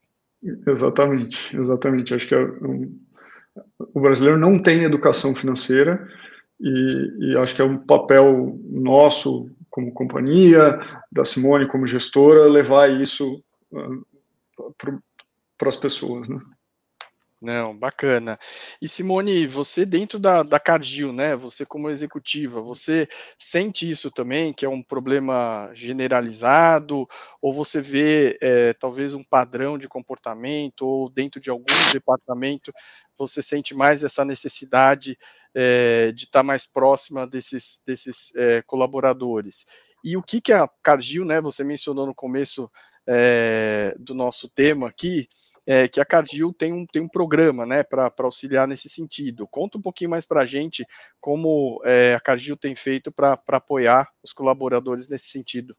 Exatamente, 0.68 1.56
exatamente. 1.56 2.14
Acho 2.14 2.28
que 2.28 2.36
é 2.36 2.40
um, 2.40 3.00
o 3.94 4.00
brasileiro 4.00 4.38
não 4.38 4.62
tem 4.62 4.84
educação 4.84 5.34
financeira 5.34 6.08
e, 6.60 7.32
e, 7.32 7.38
acho 7.38 7.56
que 7.56 7.62
é 7.62 7.66
um 7.66 7.78
papel 7.78 8.60
nosso 8.70 9.50
como 9.70 9.94
companhia, 9.94 10.80
da 11.12 11.24
Simone 11.24 11.68
como 11.68 11.88
gestora, 11.88 12.50
levar 12.50 12.90
isso 12.90 13.42
uh, 13.72 14.74
para 15.58 15.70
as 15.70 15.78
pessoas, 15.78 16.28
né? 16.28 16.40
Não, 17.42 17.74
bacana. 17.78 18.38
E 18.82 18.90
Simone, 18.90 19.48
você 19.48 19.86
dentro 19.86 20.20
da, 20.20 20.44
da 20.44 20.60
Cargill, 20.60 21.14
né? 21.14 21.38
Você 21.38 21.66
como 21.66 21.90
executiva, 21.90 22.60
você 22.62 23.08
sente 23.38 23.90
isso 23.90 24.12
também, 24.12 24.52
que 24.52 24.66
é 24.66 24.70
um 24.70 24.84
problema 24.84 25.72
generalizado, 25.74 27.08
ou 27.42 27.54
você 27.54 27.80
vê 27.80 28.38
é, 28.42 28.74
talvez 28.74 29.14
um 29.14 29.24
padrão 29.24 29.78
de 29.78 29.88
comportamento, 29.88 30.82
ou 30.86 31.10
dentro 31.10 31.40
de 31.40 31.50
algum 31.50 31.64
departamento 31.94 32.74
você 33.18 33.42
sente 33.42 33.74
mais 33.74 34.02
essa 34.04 34.24
necessidade 34.24 35.18
é, 35.54 36.12
de 36.14 36.24
estar 36.26 36.42
mais 36.44 36.66
próxima 36.68 37.26
desses, 37.28 37.82
desses 37.86 38.34
é, 38.36 38.62
colaboradores? 38.64 39.66
E 40.04 40.18
o 40.18 40.24
que, 40.24 40.42
que 40.42 40.52
a 40.52 40.68
Cargill, 40.84 41.24
né? 41.26 41.40
Você 41.40 41.64
mencionou 41.64 42.06
no 42.06 42.14
começo 42.16 42.70
do 43.98 44.14
nosso 44.14 44.48
tema 44.48 44.88
aqui, 44.88 45.28
é, 45.72 45.88
que 45.88 46.02
a 46.02 46.06
Cargill 46.06 46.52
tem 46.52 46.74
um, 46.74 46.84
tem 46.84 47.00
um 47.00 47.08
programa 47.08 47.64
né, 47.64 47.84
para 47.84 48.12
auxiliar 48.22 48.68
nesse 48.68 48.90
sentido. 48.90 49.48
Conta 49.48 49.78
um 49.78 49.82
pouquinho 49.82 50.10
mais 50.10 50.26
para 50.26 50.42
a 50.42 50.46
gente 50.46 50.84
como 51.22 51.80
é, 51.86 52.16
a 52.16 52.20
Cargill 52.20 52.58
tem 52.58 52.74
feito 52.74 53.12
para 53.12 53.40
apoiar 53.50 54.10
os 54.24 54.34
colaboradores 54.34 55.08
nesse 55.08 55.28
sentido. 55.28 55.76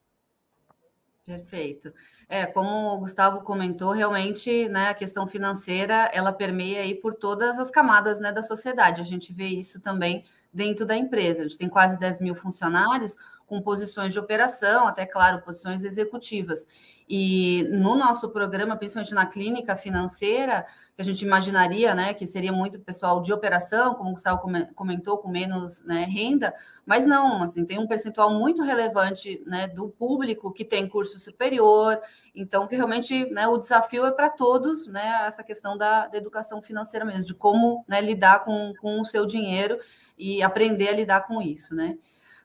Perfeito. 1.27 1.93
É, 2.29 2.47
como 2.47 2.95
o 2.95 2.99
Gustavo 2.99 3.41
comentou, 3.41 3.91
realmente, 3.91 4.69
né, 4.69 4.91
a 4.91 4.95
questão 4.95 5.27
financeira, 5.27 6.09
ela 6.13 6.33
permeia 6.33 6.83
aí 6.83 6.95
por 6.95 7.17
todas 7.17 7.59
as 7.59 7.69
camadas, 7.69 8.21
né, 8.21 8.31
da 8.31 8.45
sociedade. 8.45 9.01
A 9.01 9.05
gente 9.05 9.33
vê 9.33 9.49
isso 9.49 9.81
também 9.81 10.25
dentro 10.55 10.87
da 10.87 10.97
empresa. 10.97 11.41
A 11.41 11.43
gente 11.43 11.59
tem 11.59 11.69
quase 11.69 11.99
10 11.99 12.21
mil 12.21 12.37
funcionários 12.37 13.17
com 13.51 13.61
posições 13.61 14.13
de 14.13 14.21
operação, 14.21 14.87
até, 14.87 15.05
claro, 15.05 15.43
posições 15.43 15.83
executivas. 15.83 16.69
E 17.09 17.65
no 17.73 17.97
nosso 17.97 18.31
programa, 18.31 18.77
principalmente 18.77 19.13
na 19.13 19.27
clínica 19.27 19.75
financeira, 19.75 20.65
que 20.95 21.03
a 21.03 21.05
gente 21.05 21.25
imaginaria 21.25 21.93
né, 21.93 22.15
que 22.15 22.25
seria 22.25 22.53
muito 22.53 22.79
pessoal 22.79 23.21
de 23.21 23.33
operação, 23.33 23.97
como 23.97 24.11
o 24.11 24.13
Gustavo 24.13 24.41
comentou, 24.77 25.19
com 25.19 25.29
menos 25.29 25.83
né, 25.83 26.05
renda, 26.05 26.55
mas 26.87 27.09
não, 27.09 27.43
assim, 27.43 27.65
tem 27.65 27.81
um 27.81 27.89
percentual 27.89 28.33
muito 28.33 28.63
relevante 28.63 29.43
né, 29.45 29.67
do 29.67 29.89
público 29.89 30.53
que 30.53 30.65
tem 30.65 30.89
curso 30.89 31.19
superior, 31.19 32.01
então 32.33 32.69
que 32.69 32.77
realmente 32.77 33.29
né, 33.33 33.49
o 33.49 33.59
desafio 33.59 34.07
é 34.07 34.13
para 34.13 34.31
todos 34.31 34.87
né, 34.87 35.25
essa 35.27 35.43
questão 35.43 35.77
da, 35.77 36.07
da, 36.07 36.17
educação 36.17 36.63
financeira 36.63 37.05
mesmo, 37.05 37.25
de 37.25 37.35
como 37.35 37.85
né, 37.89 38.01
lidar 38.01 38.45
com, 38.45 38.73
com 38.81 39.01
o 39.01 39.05
seu 39.05 39.27
dinheiro 39.27 39.81
e 40.17 40.41
aprender 40.41 40.91
a 40.91 40.93
lidar 40.93 41.27
com 41.27 41.43
isso, 41.43 41.75
né? 41.75 41.99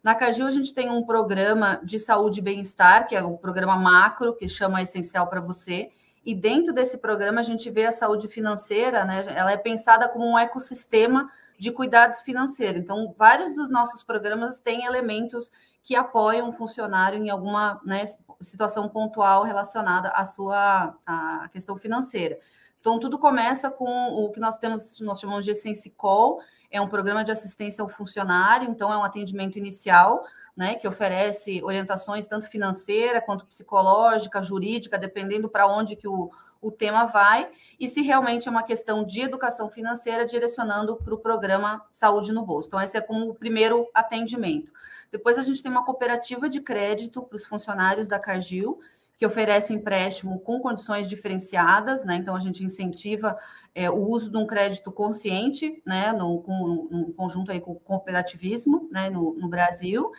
Na 0.06 0.14
Cagil, 0.14 0.46
a 0.46 0.52
gente 0.52 0.72
tem 0.72 0.88
um 0.88 1.04
programa 1.04 1.82
de 1.84 1.98
saúde 1.98 2.40
e 2.40 2.44
bem-estar, 2.44 3.08
que 3.08 3.16
é 3.16 3.24
o 3.24 3.40
programa 3.40 3.76
macro, 3.76 4.36
que 4.36 4.48
chama 4.48 4.84
Essencial 4.84 5.26
para 5.26 5.42
Você. 5.42 5.90
E 6.24 6.36
dentro 6.36 6.72
desse 6.72 7.00
programa, 7.00 7.40
a 7.40 7.44
gente 7.44 7.72
vê 7.72 7.88
a 7.88 7.92
saúde 7.92 8.28
financeira, 8.28 9.04
né? 9.04 9.26
Ela 9.36 9.54
é 9.54 9.58
pensada 9.58 10.08
como 10.08 10.24
um 10.24 10.38
ecossistema 10.38 11.28
de 11.58 11.72
cuidados 11.72 12.22
financeiros. 12.22 12.80
Então, 12.80 13.16
vários 13.18 13.56
dos 13.56 13.72
nossos 13.72 14.04
programas 14.04 14.60
têm 14.60 14.86
elementos 14.86 15.52
que 15.82 15.96
apoiam 15.96 16.50
o 16.50 16.54
funcionário 16.54 17.18
em 17.18 17.32
alguma 17.32 17.82
né, 17.84 18.04
situação 18.42 18.88
pontual 18.88 19.42
relacionada 19.42 20.10
à 20.10 20.24
sua 20.24 20.96
à 21.08 21.50
questão 21.52 21.78
financeira. 21.78 22.38
Então, 22.80 23.00
tudo 23.00 23.18
começa 23.18 23.72
com 23.72 23.90
o 24.10 24.32
que 24.32 24.40
nós 24.40 24.60
temos, 24.60 25.00
nós 25.00 25.20
chamamos 25.20 25.44
de 25.44 25.50
Essence 25.50 25.90
Call, 25.90 26.42
é 26.76 26.82
um 26.82 26.88
programa 26.90 27.24
de 27.24 27.32
assistência 27.32 27.82
ao 27.82 27.88
funcionário, 27.88 28.70
então 28.70 28.92
é 28.92 28.98
um 28.98 29.04
atendimento 29.04 29.58
inicial, 29.58 30.26
né, 30.56 30.76
que 30.76 30.88
oferece 30.88 31.64
orientações 31.64 32.28
tanto 32.28 32.48
financeira 32.48 33.22
quanto 33.22 33.46
psicológica, 33.46 34.42
jurídica, 34.42 34.98
dependendo 34.98 35.50
para 35.50 35.68
onde 35.68 35.96
que 35.96 36.08
o, 36.08 36.32
o 36.62 36.72
tema 36.72 37.06
vai, 37.06 37.50
e 37.80 37.88
se 37.88 38.02
realmente 38.02 38.48
é 38.48 38.52
uma 38.52 38.64
questão 38.64 39.06
de 39.06 39.22
educação 39.22 39.70
financeira, 39.70 40.26
direcionando 40.26 40.96
para 40.98 41.14
o 41.14 41.18
programa 41.18 41.82
Saúde 41.92 42.34
no 42.34 42.46
Bolso. 42.46 42.68
Então, 42.68 42.82
esse 42.82 42.98
é 42.98 43.02
como 43.02 43.30
o 43.30 43.36
primeiro 43.36 43.88
atendimento. 43.94 44.72
Depois, 45.12 45.38
a 45.38 45.44
gente 45.44 45.62
tem 45.62 45.72
uma 45.72 45.86
cooperativa 45.86 46.50
de 46.50 46.60
crédito 46.60 47.24
para 47.24 47.36
os 47.36 47.46
funcionários 47.46 48.08
da 48.08 48.20
Cargill, 48.20 48.80
que 49.18 49.26
oferece 49.26 49.74
empréstimo 49.74 50.40
com 50.40 50.60
condições 50.60 51.08
diferenciadas, 51.08 52.04
né? 52.04 52.16
Então 52.16 52.36
a 52.36 52.40
gente 52.40 52.64
incentiva 52.64 53.38
é, 53.74 53.90
o 53.90 53.96
uso 53.96 54.30
de 54.30 54.38
um 54.38 54.46
crédito 54.46 54.92
consciente, 54.92 55.82
né? 55.86 56.12
No, 56.12 56.42
com, 56.42 56.88
no 56.92 57.14
conjunto 57.14 57.52
aí 57.52 57.62
com 57.62 57.72
o 57.72 57.80
cooperativismo, 57.80 58.90
né? 58.92 59.10
No, 59.10 59.34
no 59.36 59.48
Brasil. 59.48 60.12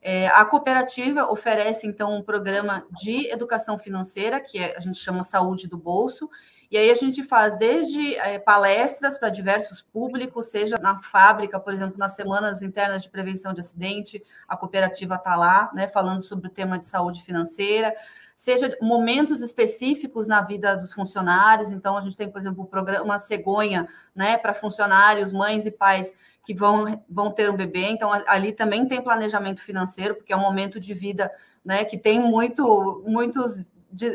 É, 0.00 0.26
a 0.28 0.44
cooperativa 0.44 1.30
oferece 1.30 1.86
então 1.86 2.16
um 2.16 2.22
programa 2.22 2.84
de 2.90 3.30
educação 3.30 3.78
financeira 3.78 4.40
que 4.40 4.58
é, 4.58 4.76
a 4.76 4.80
gente 4.80 4.98
chama 4.98 5.22
Saúde 5.22 5.68
do 5.68 5.78
Bolso. 5.78 6.28
E 6.68 6.76
aí 6.76 6.90
a 6.90 6.94
gente 6.94 7.22
faz 7.22 7.56
desde 7.56 8.16
é, 8.16 8.38
palestras 8.38 9.18
para 9.18 9.28
diversos 9.28 9.82
públicos, 9.82 10.46
seja 10.46 10.78
na 10.78 10.98
fábrica, 10.98 11.60
por 11.60 11.72
exemplo, 11.72 11.98
nas 11.98 12.16
semanas 12.16 12.62
internas 12.62 13.02
de 13.02 13.10
prevenção 13.10 13.52
de 13.52 13.60
acidente, 13.60 14.24
a 14.48 14.56
cooperativa 14.56 15.16
está 15.16 15.36
lá, 15.36 15.70
né, 15.74 15.86
falando 15.86 16.22
sobre 16.22 16.48
o 16.48 16.50
tema 16.50 16.78
de 16.78 16.86
saúde 16.86 17.22
financeira 17.22 17.94
seja 18.36 18.76
momentos 18.80 19.40
específicos 19.40 20.26
na 20.26 20.40
vida 20.40 20.76
dos 20.76 20.92
funcionários. 20.92 21.70
Então, 21.70 21.96
a 21.96 22.00
gente 22.00 22.16
tem, 22.16 22.30
por 22.30 22.38
exemplo, 22.40 22.64
o 22.64 22.66
programa 22.66 23.18
Cegonha, 23.18 23.88
né, 24.14 24.36
para 24.36 24.54
funcionários, 24.54 25.32
mães 25.32 25.66
e 25.66 25.70
pais 25.70 26.14
que 26.44 26.54
vão, 26.54 27.02
vão 27.08 27.30
ter 27.30 27.50
um 27.50 27.56
bebê. 27.56 27.88
Então, 27.90 28.10
ali 28.26 28.52
também 28.52 28.86
tem 28.86 29.00
planejamento 29.00 29.62
financeiro, 29.62 30.14
porque 30.14 30.32
é 30.32 30.36
um 30.36 30.40
momento 30.40 30.80
de 30.80 30.92
vida 30.92 31.30
né, 31.64 31.84
que 31.84 31.96
tem 31.96 32.20
muito, 32.20 33.02
muitos 33.06 33.70
de, 33.92 34.10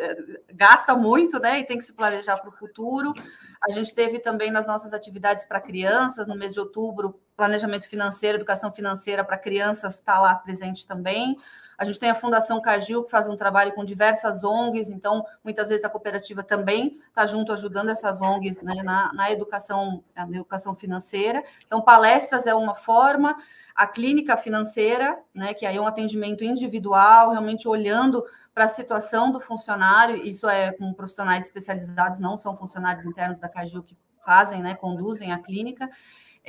gasta 0.53 0.95
muito, 0.95 1.39
né? 1.39 1.59
E 1.59 1.63
tem 1.63 1.77
que 1.77 1.83
se 1.83 1.93
planejar 1.93 2.37
para 2.37 2.49
o 2.49 2.51
futuro. 2.51 3.13
A 3.61 3.71
gente 3.71 3.93
teve 3.93 4.19
também 4.19 4.51
nas 4.51 4.65
nossas 4.65 4.91
atividades 4.91 5.45
para 5.45 5.61
crianças, 5.61 6.27
no 6.27 6.35
mês 6.35 6.53
de 6.53 6.59
outubro, 6.59 7.19
planejamento 7.35 7.87
financeiro, 7.87 8.37
educação 8.37 8.71
financeira 8.71 9.23
para 9.23 9.37
crianças 9.37 9.95
está 9.95 10.19
lá 10.19 10.35
presente 10.35 10.87
também. 10.87 11.37
A 11.77 11.85
gente 11.85 11.99
tem 11.99 12.09
a 12.09 12.15
Fundação 12.15 12.59
Cargil, 12.59 13.03
que 13.03 13.11
faz 13.11 13.29
um 13.29 13.37
trabalho 13.37 13.71
com 13.73 13.85
diversas 13.85 14.43
ONGs, 14.43 14.89
então, 14.89 15.23
muitas 15.43 15.69
vezes 15.69 15.85
a 15.85 15.89
cooperativa 15.89 16.41
também 16.41 16.99
está 17.07 17.27
junto 17.27 17.53
ajudando 17.53 17.89
essas 17.89 18.19
ONGs 18.19 18.61
né, 18.61 18.81
na, 18.83 19.13
na, 19.13 19.31
educação, 19.31 20.03
na 20.15 20.23
educação 20.23 20.73
financeira. 20.73 21.43
Então, 21.67 21.79
palestras 21.79 22.47
é 22.47 22.55
uma 22.55 22.73
forma, 22.73 23.37
a 23.75 23.85
clínica 23.85 24.35
financeira, 24.35 25.19
né, 25.31 25.53
que 25.53 25.67
aí 25.67 25.77
é 25.77 25.81
um 25.81 25.85
atendimento 25.85 26.43
individual, 26.43 27.29
realmente 27.29 27.67
olhando 27.67 28.25
para 28.55 28.63
a 28.63 28.67
situação 28.67 29.31
do 29.31 29.39
funcionário, 29.39 30.15
isso 30.15 30.49
é 30.49 30.71
com 30.71 30.91
profissionais 30.95 31.45
especializados, 31.45 32.19
não 32.19 32.37
são 32.37 32.57
funcionários 32.57 33.05
internos 33.05 33.37
da 33.37 33.47
Cargil 33.47 33.83
que 33.83 33.95
fazem, 34.25 34.63
né, 34.63 34.73
conduzem 34.73 35.31
a 35.31 35.37
clínica. 35.37 35.87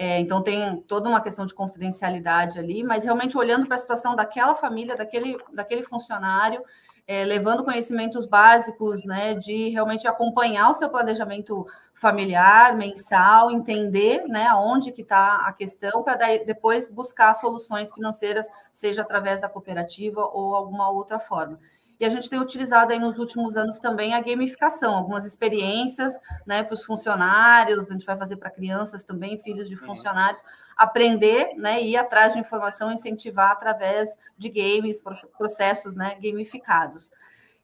É, 0.00 0.20
então 0.20 0.40
tem 0.40 0.80
toda 0.82 1.08
uma 1.08 1.20
questão 1.20 1.44
de 1.44 1.52
confidencialidade 1.52 2.56
ali, 2.56 2.84
mas 2.84 3.02
realmente 3.02 3.36
olhando 3.36 3.66
para 3.66 3.74
a 3.74 3.78
situação 3.80 4.14
daquela 4.14 4.54
família, 4.54 4.96
daquele, 4.96 5.36
daquele 5.52 5.82
funcionário, 5.82 6.62
é, 7.04 7.24
levando 7.24 7.64
conhecimentos 7.64 8.24
básicos, 8.24 9.04
né, 9.04 9.34
de 9.34 9.70
realmente 9.70 10.06
acompanhar 10.06 10.70
o 10.70 10.74
seu 10.74 10.88
planejamento 10.88 11.66
familiar, 11.94 12.76
mensal, 12.76 13.50
entender, 13.50 14.22
né, 14.28 14.46
aonde 14.46 14.92
que 14.92 15.02
está 15.02 15.38
a 15.38 15.52
questão, 15.52 16.04
para 16.04 16.44
depois 16.44 16.88
buscar 16.88 17.34
soluções 17.34 17.92
financeiras, 17.92 18.46
seja 18.72 19.02
através 19.02 19.40
da 19.40 19.48
cooperativa 19.48 20.20
ou 20.32 20.54
alguma 20.54 20.88
outra 20.90 21.18
forma. 21.18 21.58
E 22.00 22.04
a 22.04 22.08
gente 22.08 22.30
tem 22.30 22.38
utilizado 22.38 22.92
aí 22.92 22.98
nos 22.98 23.18
últimos 23.18 23.56
anos 23.56 23.80
também 23.80 24.14
a 24.14 24.20
gamificação, 24.20 24.94
algumas 24.94 25.24
experiências 25.24 26.14
né, 26.46 26.62
para 26.62 26.74
os 26.74 26.84
funcionários, 26.84 27.90
a 27.90 27.92
gente 27.92 28.06
vai 28.06 28.16
fazer 28.16 28.36
para 28.36 28.50
crianças 28.50 29.02
também, 29.02 29.38
filhos 29.40 29.68
de 29.68 29.74
uhum. 29.74 29.86
funcionários, 29.86 30.44
aprender 30.76 31.54
né, 31.56 31.82
ir 31.82 31.96
atrás 31.96 32.34
de 32.34 32.38
informação, 32.38 32.92
incentivar 32.92 33.50
através 33.50 34.16
de 34.36 34.48
games, 34.48 35.02
processos 35.36 35.96
né, 35.96 36.16
gamificados. 36.22 37.10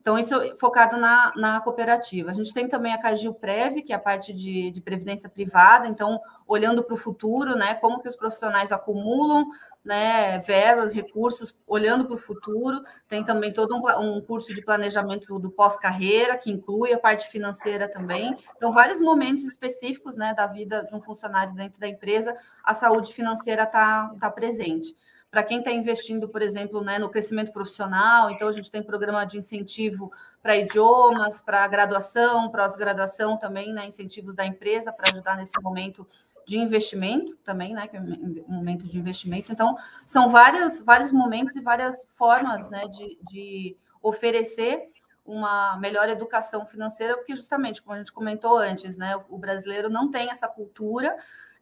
Então, 0.01 0.19
isso 0.19 0.35
é 0.35 0.55
focado 0.57 0.99
na, 0.99 1.33
na 1.35 1.61
cooperativa. 1.63 2.31
A 2.31 2.35
gente 2.35 2.53
tem 2.53 2.69
também 2.69 2.93
a 2.93 3.01
Cargil 3.01 3.33
Prev, 3.33 3.81
que 3.83 3.91
é 3.91 3.97
a 3.97 3.99
parte 3.99 4.35
de, 4.35 4.71
de 4.71 4.81
previdência 4.81 5.31
privada, 5.31 5.87
então, 5.87 6.21
olhando 6.47 6.83
para 6.83 6.93
o 6.93 6.99
futuro, 6.99 7.57
né, 7.57 7.77
como 7.77 8.03
que 8.03 8.09
os 8.09 8.17
profissionais 8.17 8.71
acumulam 8.71 9.47
né, 9.85 10.39
verbas, 10.39 10.93
recursos, 10.93 11.55
olhando 11.67 12.07
para 12.07 12.15
o 12.15 12.19
futuro. 12.19 12.83
Tem 13.07 13.23
também 13.25 13.53
todo 13.53 13.77
um, 13.77 14.17
um 14.17 14.21
curso 14.23 14.55
de 14.55 14.63
planejamento 14.63 15.39
do 15.39 15.51
pós-carreira, 15.51 16.39
que 16.39 16.51
inclui 16.51 16.93
a 16.93 16.99
parte 16.99 17.29
financeira 17.29 17.87
também. 17.87 18.37
Então, 18.57 18.73
vários 18.73 18.99
momentos 18.99 19.45
específicos 19.45 20.17
né, 20.17 20.33
da 20.35 20.47
vida 20.47 20.85
de 20.85 20.95
um 20.95 21.03
funcionário 21.03 21.55
dentro 21.55 21.79
da 21.79 21.87
empresa, 21.87 22.35
a 22.65 22.73
saúde 22.73 23.13
financeira 23.13 23.65
está 23.65 24.11
tá 24.19 24.31
presente. 24.31 24.97
Para 25.31 25.43
quem 25.43 25.59
está 25.59 25.73
investindo, 25.73 26.29
por 26.29 26.41
exemplo, 26.41 26.81
né, 26.81 26.97
no 26.97 27.11
crescimento 27.11 27.53
profissional, 27.53 28.31
então 28.31 28.47
a 28.47 28.53
gente 28.53 28.71
tem 28.71 28.81
programa 28.81 29.25
de 29.25 29.37
incentivo 29.37 30.13
para 30.41 30.57
idiomas, 30.57 31.41
para 31.41 31.67
graduação, 31.67 32.53
pós-graduação 32.53 33.37
também, 33.37 33.73
né, 33.73 33.85
incentivos 33.85 34.37
da 34.37 34.47
empresa 34.47 34.93
para 34.93 35.11
ajudar 35.13 35.37
nesse 35.37 35.61
momento 35.61 36.07
de 36.47 36.59
investimento 36.59 37.37
também, 37.45 37.75
né? 37.75 37.89
Que 37.89 37.97
é 37.97 38.01
um 38.01 38.45
momento 38.49 38.87
de 38.87 38.99
investimento. 38.99 39.53
Então, 39.53 39.77
são 40.07 40.29
vários, 40.29 40.81
vários 40.81 41.11
momentos 41.11 41.57
e 41.57 41.61
várias 41.61 42.07
formas 42.13 42.69
né, 42.71 42.87
de, 42.89 43.19
de 43.23 43.77
oferecer 44.03 44.91
uma 45.25 45.79
melhor 45.79 46.09
educação 46.09 46.67
financeira, 46.67 47.17
porque 47.17 47.35
justamente, 47.35 47.81
como 47.81 47.95
a 47.95 47.99
gente 47.99 48.13
comentou 48.13 48.59
antes, 48.59 48.99
né, 48.99 49.17
o 49.29 49.39
brasileiro 49.39 49.89
não 49.89 50.11
tem 50.11 50.31
essa 50.31 50.47
cultura. 50.47 51.17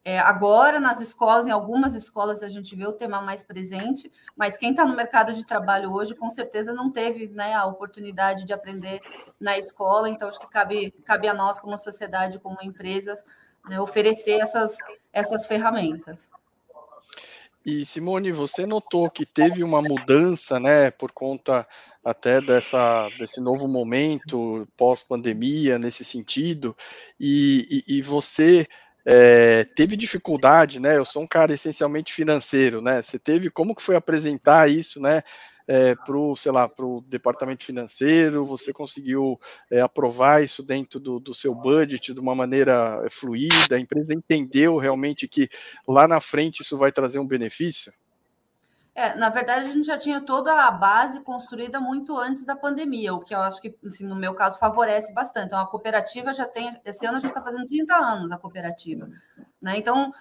É, 0.05 0.18
agora, 0.18 0.81
nas 0.81 1.01
escolas, 1.01 1.47
em 1.47 1.53
algumas 1.53 1.95
escolas, 1.95 2.42
a 2.42 2.49
gente 2.49 2.75
vê 2.75 2.85
o 2.85 2.92
tema 2.92 3.23
mais 3.23 3.45
presente, 3.45 4.11
mas 4.37 4.57
quem 4.57 4.73
está 4.73 4.85
no 4.85 4.97
mercado 4.97 5.33
de 5.33 5.47
trabalho 5.47 5.92
hoje, 5.92 6.16
com 6.16 6.29
certeza 6.29 6.73
não 6.73 6.90
teve 6.90 7.29
né, 7.29 7.55
a 7.55 7.66
oportunidade 7.66 8.45
de 8.45 8.53
aprender 8.53 9.01
na 9.38 9.57
escola, 9.57 10.11
então 10.11 10.29
acho 10.29 10.40
que 10.40 10.51
cabe, 10.51 10.90
cabe 11.05 11.29
a 11.29 11.35
nós, 11.35 11.61
como 11.61 11.79
sociedade, 11.79 12.40
como 12.40 12.59
empresas, 12.62 13.25
né, 13.68 13.81
oferecer 13.81 14.40
essas, 14.40 14.77
essas 15.12 15.46
ferramentas. 15.46 16.31
E 17.64 17.87
Simone, 17.87 18.33
você 18.33 18.66
notou 18.66 19.09
que 19.09 19.25
teve 19.25 19.62
uma 19.62 19.81
mudança, 19.81 20.59
né, 20.59 20.90
por 20.90 21.12
conta 21.12 21.66
até 22.05 22.40
dessa, 22.40 23.09
desse 23.18 23.40
novo 23.40 23.68
momento 23.68 24.66
pós-pandemia 24.77 25.79
nesse 25.79 26.05
sentido, 26.05 26.77
e, 27.20 27.85
e, 27.87 27.98
e 27.98 28.03
você 28.03 28.66
é, 29.05 29.64
teve 29.64 29.96
dificuldade, 29.96 30.79
né? 30.81 30.96
Eu 30.96 31.05
sou 31.05 31.22
um 31.22 31.27
cara 31.27 31.53
essencialmente 31.53 32.12
financeiro, 32.12 32.81
né? 32.81 33.03
Você 33.03 33.18
teve 33.18 33.51
como 33.51 33.75
que 33.75 33.83
foi 33.83 33.96
apresentar 33.96 34.70
isso, 34.70 35.01
né? 35.01 35.22
É, 35.66 35.94
para 35.94 36.16
o, 36.16 36.35
sei 36.37 36.53
lá, 36.53 36.68
para 36.68 36.85
o 36.85 37.01
departamento 37.03 37.64
financeiro, 37.64 38.44
você 38.44 38.72
conseguiu 38.72 39.40
é, 39.70 39.81
aprovar 39.81 40.42
isso 40.42 40.62
dentro 40.62 40.98
do, 41.01 41.18
do, 41.18 41.35
seu 41.35 41.55
budget 41.55 42.12
de 42.12 42.20
uma 42.20 42.35
maneira 42.35 43.03
é, 43.05 43.11
fluida, 43.11 43.77
a 43.77 43.81
empresa 43.81 44.14
entendeu 44.14 44.77
realmente 44.77 45.29
que 45.29 45.48
lá 45.87 46.07
na 46.07 46.20
frente 46.20 46.61
isso 46.61 46.77
vai 46.77 46.92
trazer 46.92 47.18
um 47.18 47.27
benefício? 47.27 47.92
É, 48.94 49.14
na 49.14 49.31
verdade, 49.31 49.70
a 49.70 49.72
gente 49.72 49.87
já 49.87 49.98
tinha 49.98 50.20
toda 50.20 50.53
a 50.66 50.70
base 50.70 51.22
construída 51.22 51.81
muito 51.81 52.18
antes 52.18 52.44
da 52.44 52.55
pandemia, 52.55 53.14
o 53.14 53.20
que 53.20 53.35
eu 53.35 53.40
acho 53.40 53.59
que, 53.59 53.75
assim, 53.87 54.07
no 54.07 54.14
meu 54.14 54.35
caso, 54.35 54.59
favorece 54.59 55.14
bastante. 55.14 55.46
Então, 55.46 55.59
a 55.59 55.66
cooperativa 55.66 56.35
já 56.35 56.44
tem, 56.44 56.79
esse 56.85 57.07
ano 57.07 57.16
a 57.16 57.20
gente 57.20 57.31
está 57.31 57.40
fazendo 57.40 57.66
30 57.66 57.94
anos 57.94 58.31
a 58.31 58.37
cooperativa. 58.37 59.09
Né? 59.62 59.79
Então, 59.79 60.12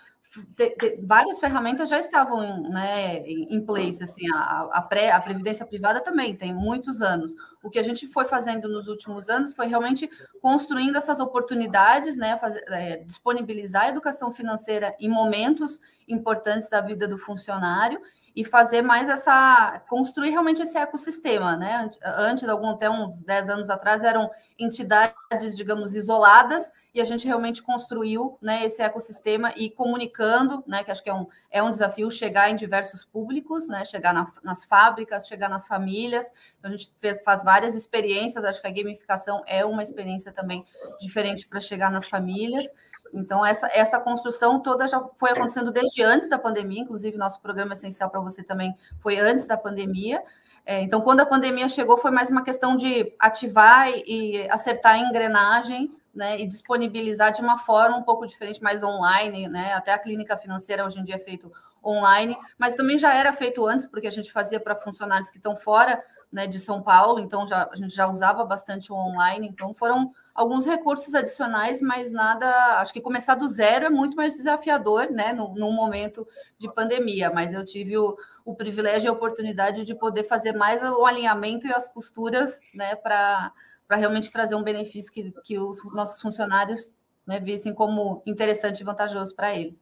várias 1.03 1.39
ferramentas 1.39 1.89
já 1.89 1.99
estavam 1.99 2.69
né, 2.69 3.19
em 3.27 3.59
place, 3.65 4.01
assim, 4.03 4.25
a, 4.33 4.69
a, 4.71 4.81
pré, 4.81 5.11
a 5.11 5.19
previdência 5.19 5.65
privada 5.65 5.99
também 5.99 6.35
tem 6.35 6.53
muitos 6.53 7.01
anos. 7.01 7.35
O 7.61 7.69
que 7.69 7.77
a 7.77 7.83
gente 7.83 8.07
foi 8.07 8.23
fazendo 8.25 8.69
nos 8.69 8.87
últimos 8.87 9.27
anos 9.29 9.53
foi 9.53 9.67
realmente 9.67 10.09
construindo 10.41 10.95
essas 10.95 11.19
oportunidades, 11.19 12.15
né, 12.15 12.37
fazer, 12.37 12.63
é, 12.69 12.97
disponibilizar 12.97 13.83
a 13.83 13.89
educação 13.89 14.31
financeira 14.31 14.95
em 14.99 15.09
momentos 15.09 15.81
importantes 16.07 16.69
da 16.69 16.79
vida 16.79 17.07
do 17.07 17.17
funcionário 17.17 18.01
e 18.35 18.45
fazer 18.45 18.81
mais 18.81 19.09
essa 19.09 19.81
construir 19.89 20.29
realmente 20.29 20.61
esse 20.61 20.77
ecossistema, 20.77 21.57
né? 21.57 21.89
Antes, 22.03 22.47
algum 22.47 22.69
até 22.69 22.89
uns 22.89 23.21
10 23.21 23.49
anos 23.49 23.69
atrás, 23.69 24.03
eram 24.03 24.29
entidades, 24.57 25.55
digamos, 25.55 25.95
isoladas 25.95 26.71
e 26.93 26.99
a 26.99 27.05
gente 27.05 27.25
realmente 27.25 27.63
construiu 27.63 28.37
né, 28.41 28.65
esse 28.65 28.81
ecossistema 28.81 29.53
e 29.55 29.69
comunicando, 29.69 30.61
né, 30.67 30.83
que 30.83 30.91
acho 30.91 31.01
que 31.01 31.09
é 31.09 31.13
um, 31.13 31.25
é 31.49 31.63
um 31.63 31.71
desafio 31.71 32.11
chegar 32.11 32.49
em 32.49 32.55
diversos 32.55 33.05
públicos, 33.05 33.67
né, 33.67 33.85
chegar 33.85 34.13
na, 34.13 34.27
nas 34.43 34.65
fábricas, 34.65 35.27
chegar 35.27 35.49
nas 35.49 35.65
famílias. 35.65 36.29
Então, 36.59 36.71
a 36.71 36.75
gente 36.75 36.91
fez, 36.99 37.23
faz 37.23 37.43
várias 37.43 37.75
experiências, 37.75 38.43
acho 38.43 38.61
que 38.61 38.67
a 38.67 38.71
gamificação 38.71 39.41
é 39.47 39.63
uma 39.63 39.83
experiência 39.83 40.33
também 40.33 40.65
diferente 40.99 41.47
para 41.47 41.61
chegar 41.61 41.89
nas 41.89 42.07
famílias. 42.07 42.67
Então, 43.13 43.45
essa, 43.45 43.67
essa 43.73 43.99
construção 43.99 44.61
toda 44.61 44.87
já 44.87 45.03
foi 45.17 45.31
acontecendo 45.31 45.71
desde 45.71 46.01
antes 46.01 46.29
da 46.29 46.39
pandemia, 46.39 46.81
inclusive 46.81 47.17
nosso 47.17 47.41
programa 47.41 47.73
essencial 47.73 48.09
para 48.09 48.21
você 48.21 48.43
também 48.43 48.75
foi 48.99 49.19
antes 49.19 49.45
da 49.45 49.57
pandemia. 49.57 50.23
É, 50.65 50.81
então, 50.81 51.01
quando 51.01 51.21
a 51.21 51.25
pandemia 51.25 51.67
chegou, 51.67 51.97
foi 51.97 52.11
mais 52.11 52.29
uma 52.29 52.43
questão 52.43 52.75
de 52.75 53.13
ativar 53.19 53.89
e, 53.89 54.03
e 54.05 54.49
acertar 54.49 54.93
a 54.93 54.99
engrenagem 54.99 55.91
né, 56.13 56.39
e 56.39 56.47
disponibilizar 56.47 57.31
de 57.31 57.41
uma 57.41 57.57
forma 57.57 57.97
um 57.97 58.03
pouco 58.03 58.27
diferente, 58.27 58.61
mais 58.61 58.83
online, 58.83 59.47
né? 59.47 59.73
Até 59.73 59.93
a 59.93 59.97
clínica 59.97 60.37
financeira 60.37 60.85
hoje 60.85 60.99
em 60.99 61.03
dia 61.03 61.15
é 61.15 61.19
feito 61.19 61.51
online, 61.83 62.37
mas 62.57 62.75
também 62.75 62.97
já 62.97 63.13
era 63.13 63.33
feito 63.33 63.65
antes, 63.65 63.85
porque 63.85 64.07
a 64.07 64.11
gente 64.11 64.31
fazia 64.31 64.59
para 64.59 64.75
funcionários 64.75 65.29
que 65.29 65.37
estão 65.37 65.55
fora 65.55 66.03
né, 66.31 66.47
de 66.47 66.59
São 66.59 66.81
Paulo, 66.81 67.19
então 67.19 67.45
já, 67.47 67.67
a 67.71 67.75
gente 67.75 67.93
já 67.93 68.07
usava 68.07 68.43
bastante 68.45 68.91
o 68.91 68.95
online, 68.95 69.47
então 69.47 69.73
foram 69.73 70.13
alguns 70.33 70.65
recursos 70.65 71.13
adicionais, 71.13 71.81
mas 71.81 72.11
nada. 72.11 72.79
Acho 72.79 72.93
que 72.93 73.01
começar 73.01 73.35
do 73.35 73.47
zero 73.47 73.85
é 73.85 73.89
muito 73.89 74.15
mais 74.15 74.35
desafiador, 74.35 75.09
né, 75.11 75.33
num 75.33 75.71
momento 75.73 76.27
de 76.57 76.71
pandemia, 76.73 77.31
mas 77.31 77.53
eu 77.53 77.63
tive 77.63 77.97
o, 77.97 78.17
o 78.45 78.55
privilégio 78.55 79.07
e 79.07 79.09
a 79.09 79.13
oportunidade 79.13 79.85
de 79.85 79.95
poder 79.95 80.23
fazer 80.23 80.53
mais 80.53 80.81
o 80.81 81.05
alinhamento 81.05 81.67
e 81.67 81.73
as 81.73 81.87
costuras, 81.87 82.59
né, 82.73 82.95
para 82.95 83.51
para 83.91 83.97
realmente 83.97 84.31
trazer 84.31 84.55
um 84.55 84.63
benefício 84.63 85.11
que, 85.11 85.33
que 85.43 85.59
os 85.59 85.83
nossos 85.93 86.21
funcionários 86.21 86.93
né, 87.27 87.41
vissem 87.41 87.73
como 87.73 88.23
interessante 88.25 88.79
e 88.79 88.85
vantajoso 88.85 89.35
para 89.35 89.53
eles. 89.53 89.77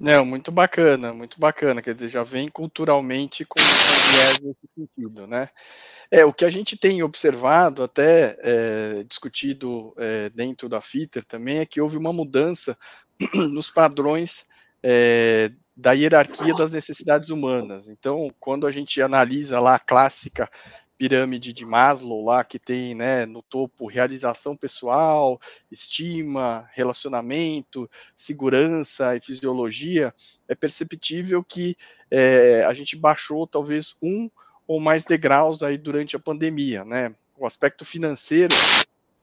Não, 0.00 0.24
muito 0.24 0.50
bacana, 0.50 1.12
muito 1.12 1.38
bacana. 1.38 1.82
Quer 1.82 1.94
dizer, 1.94 2.08
já 2.08 2.22
vem 2.22 2.48
culturalmente 2.48 3.44
com 3.44 3.58
nesse 4.42 4.56
sentido, 4.74 5.26
né? 5.26 5.48
É, 6.10 6.24
o 6.24 6.32
que 6.32 6.44
a 6.44 6.50
gente 6.50 6.76
tem 6.76 7.02
observado, 7.02 7.82
até 7.82 8.36
é, 8.40 9.04
discutido 9.04 9.92
é, 9.98 10.30
dentro 10.30 10.68
da 10.68 10.80
FITER 10.80 11.24
também, 11.24 11.58
é 11.58 11.66
que 11.66 11.80
houve 11.80 11.96
uma 11.96 12.12
mudança 12.12 12.76
nos 13.52 13.70
padrões 13.70 14.46
é, 14.82 15.50
da 15.76 15.92
hierarquia 15.92 16.54
das 16.54 16.72
necessidades 16.72 17.30
humanas. 17.30 17.88
Então, 17.88 18.32
quando 18.38 18.66
a 18.66 18.72
gente 18.72 19.02
analisa 19.02 19.58
lá 19.58 19.74
a 19.74 19.80
clássica 19.80 20.48
pirâmide 20.98 21.52
de 21.52 21.64
Maslow 21.64 22.24
lá 22.24 22.42
que 22.42 22.58
tem 22.58 22.94
né, 22.94 23.26
no 23.26 23.42
topo 23.42 23.86
realização 23.86 24.56
pessoal, 24.56 25.40
estima, 25.70 26.68
relacionamento, 26.72 27.90
segurança 28.14 29.14
e 29.14 29.20
fisiologia, 29.20 30.14
é 30.48 30.54
perceptível 30.54 31.44
que 31.44 31.76
é, 32.10 32.64
a 32.64 32.72
gente 32.72 32.96
baixou 32.96 33.46
talvez 33.46 33.96
um 34.02 34.30
ou 34.66 34.80
mais 34.80 35.04
degraus 35.04 35.62
aí 35.62 35.78
durante 35.78 36.16
a 36.16 36.20
pandemia, 36.20 36.84
né? 36.84 37.14
O 37.38 37.46
aspecto 37.46 37.84
financeiro 37.84 38.54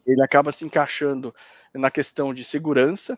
ele 0.06 0.22
acaba 0.24 0.52
se 0.52 0.66
encaixando 0.66 1.34
na 1.74 1.90
questão 1.90 2.34
de 2.34 2.44
segurança 2.44 3.18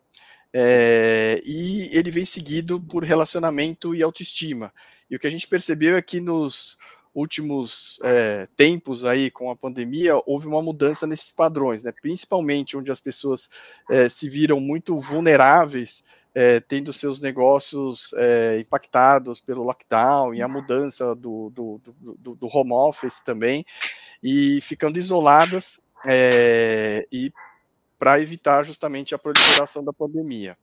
é, 0.54 1.42
e 1.44 1.90
ele 1.92 2.10
vem 2.10 2.24
seguido 2.24 2.80
por 2.80 3.04
relacionamento 3.04 3.94
e 3.94 4.02
autoestima. 4.02 4.74
E 5.10 5.16
o 5.16 5.20
que 5.20 5.28
a 5.28 5.30
gente 5.30 5.48
percebeu 5.48 5.98
é 5.98 6.02
que 6.02 6.22
nos 6.22 6.78
últimos 7.16 7.98
é, 8.04 8.46
tempos 8.58 9.06
aí 9.06 9.32
com 9.32 9.50
a 9.50 9.56
pandemia 9.56 10.22
houve 10.26 10.48
uma 10.48 10.62
mudança 10.62 11.08
nesses 11.08 11.32
padrões, 11.32 11.82
né? 11.82 11.94
Principalmente 12.02 12.76
onde 12.76 12.92
as 12.92 13.00
pessoas 13.00 13.50
é, 13.90 14.10
se 14.10 14.30
viram 14.30 14.60
muito 14.60 15.00
vulneráveis, 15.00 16.04
é, 16.36 16.60
tendo 16.60 16.92
seus 16.92 17.22
negócios 17.22 18.14
impactados 18.60 19.40
pelo 19.40 19.64
lockdown 19.64 20.34
e 20.34 20.42
a 20.42 20.48
mudança 20.50 21.16
do, 21.16 21.50
do, 21.50 21.82
do, 22.20 22.36
do 22.36 22.48
home 22.52 22.74
office 22.74 23.22
também, 23.22 23.66
e 24.22 24.60
ficando 24.60 25.00
isoladas 25.00 25.80
e 27.10 27.32
para 27.98 28.20
evitar 28.20 28.64
justamente 28.64 29.16
a 29.16 29.18
proliferação 29.18 29.82
da 29.82 29.94
pandemia. 29.94 30.58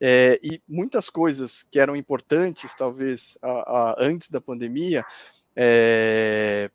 É, 0.00 0.38
e 0.42 0.60
muitas 0.68 1.08
coisas 1.08 1.62
que 1.62 1.78
eram 1.78 1.96
importantes, 1.96 2.74
talvez, 2.74 3.38
a, 3.40 3.48
a, 3.48 3.94
antes 3.98 4.28
da 4.28 4.40
pandemia, 4.40 5.02
é, 5.56 6.70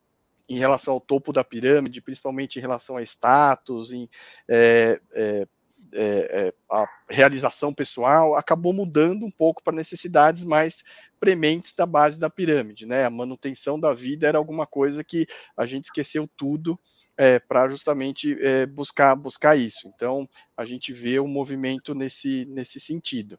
em 0.47 0.57
relação 0.57 0.95
ao 0.95 1.01
topo 1.01 1.31
da 1.31 1.43
pirâmide, 1.43 2.01
principalmente 2.01 2.57
em 2.57 2.61
relação 2.61 2.97
a 2.97 3.03
status, 3.03 3.91
em 3.91 4.09
é, 4.47 4.99
é, 5.13 5.47
é, 5.93 6.53
a 6.69 6.87
realização 7.09 7.73
pessoal, 7.73 8.35
acabou 8.35 8.73
mudando 8.73 9.25
um 9.25 9.31
pouco 9.31 9.63
para 9.63 9.75
necessidades 9.75 10.43
mais 10.43 10.83
prementes 11.19 11.75
da 11.75 11.85
base 11.85 12.19
da 12.19 12.29
pirâmide, 12.29 12.85
né? 12.85 13.05
A 13.05 13.09
manutenção 13.09 13.79
da 13.79 13.93
vida 13.93 14.27
era 14.27 14.37
alguma 14.37 14.65
coisa 14.65 15.03
que 15.03 15.27
a 15.57 15.65
gente 15.65 15.85
esqueceu 15.85 16.29
tudo 16.37 16.79
é, 17.17 17.39
para 17.39 17.67
justamente 17.69 18.37
é, 18.41 18.65
buscar 18.65 19.15
buscar 19.15 19.57
isso. 19.57 19.91
Então 19.93 20.27
a 20.55 20.65
gente 20.65 20.93
vê 20.93 21.19
um 21.19 21.27
movimento 21.27 21.93
nesse 21.93 22.45
nesse 22.45 22.79
sentido. 22.79 23.37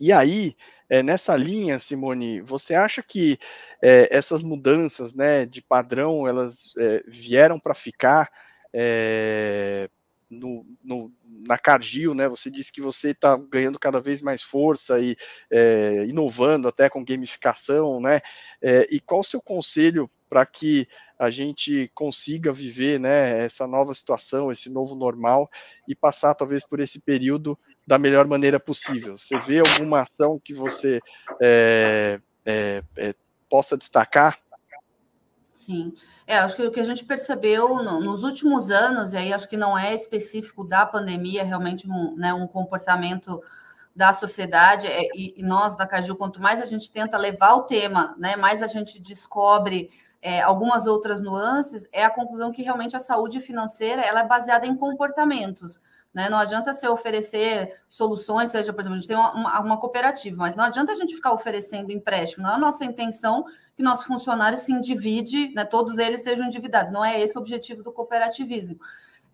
E 0.00 0.12
aí 0.12 0.54
é, 0.88 1.02
nessa 1.02 1.36
linha, 1.36 1.78
Simone, 1.78 2.40
você 2.40 2.74
acha 2.74 3.02
que 3.02 3.38
é, 3.82 4.08
essas 4.10 4.42
mudanças 4.42 5.14
né, 5.14 5.46
de 5.46 5.62
padrão 5.62 6.28
elas 6.28 6.74
é, 6.78 7.02
vieram 7.06 7.58
para 7.58 7.74
ficar 7.74 8.30
no, 10.28 10.66
no, 10.82 11.12
na 11.46 11.56
Cargill, 11.56 12.12
né? 12.12 12.26
Você 12.28 12.50
disse 12.50 12.72
que 12.72 12.80
você 12.80 13.10
está 13.10 13.36
ganhando 13.36 13.78
cada 13.78 14.00
vez 14.00 14.20
mais 14.20 14.42
força 14.42 14.98
e 14.98 15.16
inovando 16.08 16.66
até 16.66 16.90
com 16.90 17.04
gamificação, 17.04 18.00
né? 18.00 18.20
e 18.90 18.98
qual 18.98 19.20
o 19.20 19.24
seu 19.24 19.40
conselho 19.40 20.10
para 20.28 20.44
que 20.44 20.88
a 21.16 21.30
gente 21.30 21.88
consiga 21.94 22.52
viver 22.52 22.98
né, 22.98 23.44
essa 23.44 23.68
nova 23.68 23.94
situação, 23.94 24.50
esse 24.50 24.68
novo 24.68 24.96
normal 24.96 25.48
e 25.86 25.94
passar 25.94 26.34
talvez 26.34 26.66
por 26.66 26.80
esse 26.80 27.00
período 27.00 27.56
da 27.86 27.98
melhor 27.98 28.26
maneira 28.26 28.58
possível. 28.58 29.16
Você 29.18 29.38
vê 29.38 29.58
alguma 29.58 30.02
ação 30.02 30.40
que 30.42 30.54
você 30.54 31.00
é, 31.40 32.18
é, 32.44 32.82
é, 32.96 33.14
possa 33.48 33.76
destacar? 33.76 34.38
Sim. 35.52 35.94
É, 36.26 36.38
acho 36.38 36.56
que 36.56 36.62
o 36.62 36.72
que 36.72 36.80
a 36.80 36.84
gente 36.84 37.04
percebeu 37.04 37.82
no, 37.82 38.00
nos 38.00 38.24
últimos 38.24 38.70
anos, 38.70 39.12
e 39.12 39.16
aí 39.16 39.32
acho 39.32 39.48
que 39.48 39.56
não 39.56 39.76
é 39.76 39.94
específico 39.94 40.64
da 40.64 40.86
pandemia, 40.86 41.42
é 41.42 41.44
realmente 41.44 41.88
um, 41.88 42.16
né, 42.16 42.32
um 42.32 42.46
comportamento 42.46 43.42
da 43.94 44.12
sociedade, 44.12 44.86
é, 44.86 45.02
e, 45.14 45.34
e, 45.36 45.42
nós 45.42 45.76
da 45.76 45.86
Caju, 45.86 46.16
quanto 46.16 46.40
mais 46.40 46.60
a 46.60 46.64
gente 46.64 46.90
tenta 46.90 47.16
levar 47.18 47.54
o 47.54 47.62
tema, 47.62 48.14
né, 48.18 48.36
mais 48.36 48.62
a 48.62 48.66
gente 48.66 49.00
descobre 49.00 49.90
é, 50.20 50.40
algumas 50.40 50.86
outras 50.86 51.20
nuances, 51.20 51.86
é 51.92 52.02
a 52.02 52.10
conclusão 52.10 52.50
que 52.50 52.62
realmente 52.62 52.96
a 52.96 53.00
saúde 53.00 53.40
financeira 53.40 54.02
ela 54.02 54.20
é 54.20 54.26
baseada 54.26 54.66
em 54.66 54.74
comportamentos. 54.74 55.80
Né? 56.14 56.30
Não 56.30 56.38
adianta 56.38 56.72
você 56.72 56.86
oferecer 56.86 57.76
soluções, 57.88 58.50
seja, 58.50 58.72
por 58.72 58.80
exemplo, 58.80 58.96
a 58.96 58.98
gente 59.00 59.08
tem 59.08 59.16
uma, 59.16 59.60
uma, 59.60 59.76
cooperativa, 59.76 60.36
mas 60.36 60.54
não 60.54 60.64
adianta 60.64 60.92
a 60.92 60.94
gente 60.94 61.14
ficar 61.14 61.32
oferecendo 61.32 61.90
empréstimo. 61.90 62.44
Não 62.44 62.52
é 62.52 62.54
a 62.54 62.58
nossa 62.58 62.84
intenção 62.84 63.44
que 63.76 63.82
nosso 63.82 64.06
funcionário 64.06 64.56
se 64.56 64.72
endivide, 64.72 65.52
né, 65.52 65.64
todos 65.64 65.98
eles 65.98 66.22
sejam 66.22 66.46
endividados. 66.46 66.92
Não 66.92 67.04
é 67.04 67.20
esse 67.20 67.36
o 67.36 67.40
objetivo 67.40 67.82
do 67.82 67.92
cooperativismo. 67.92 68.78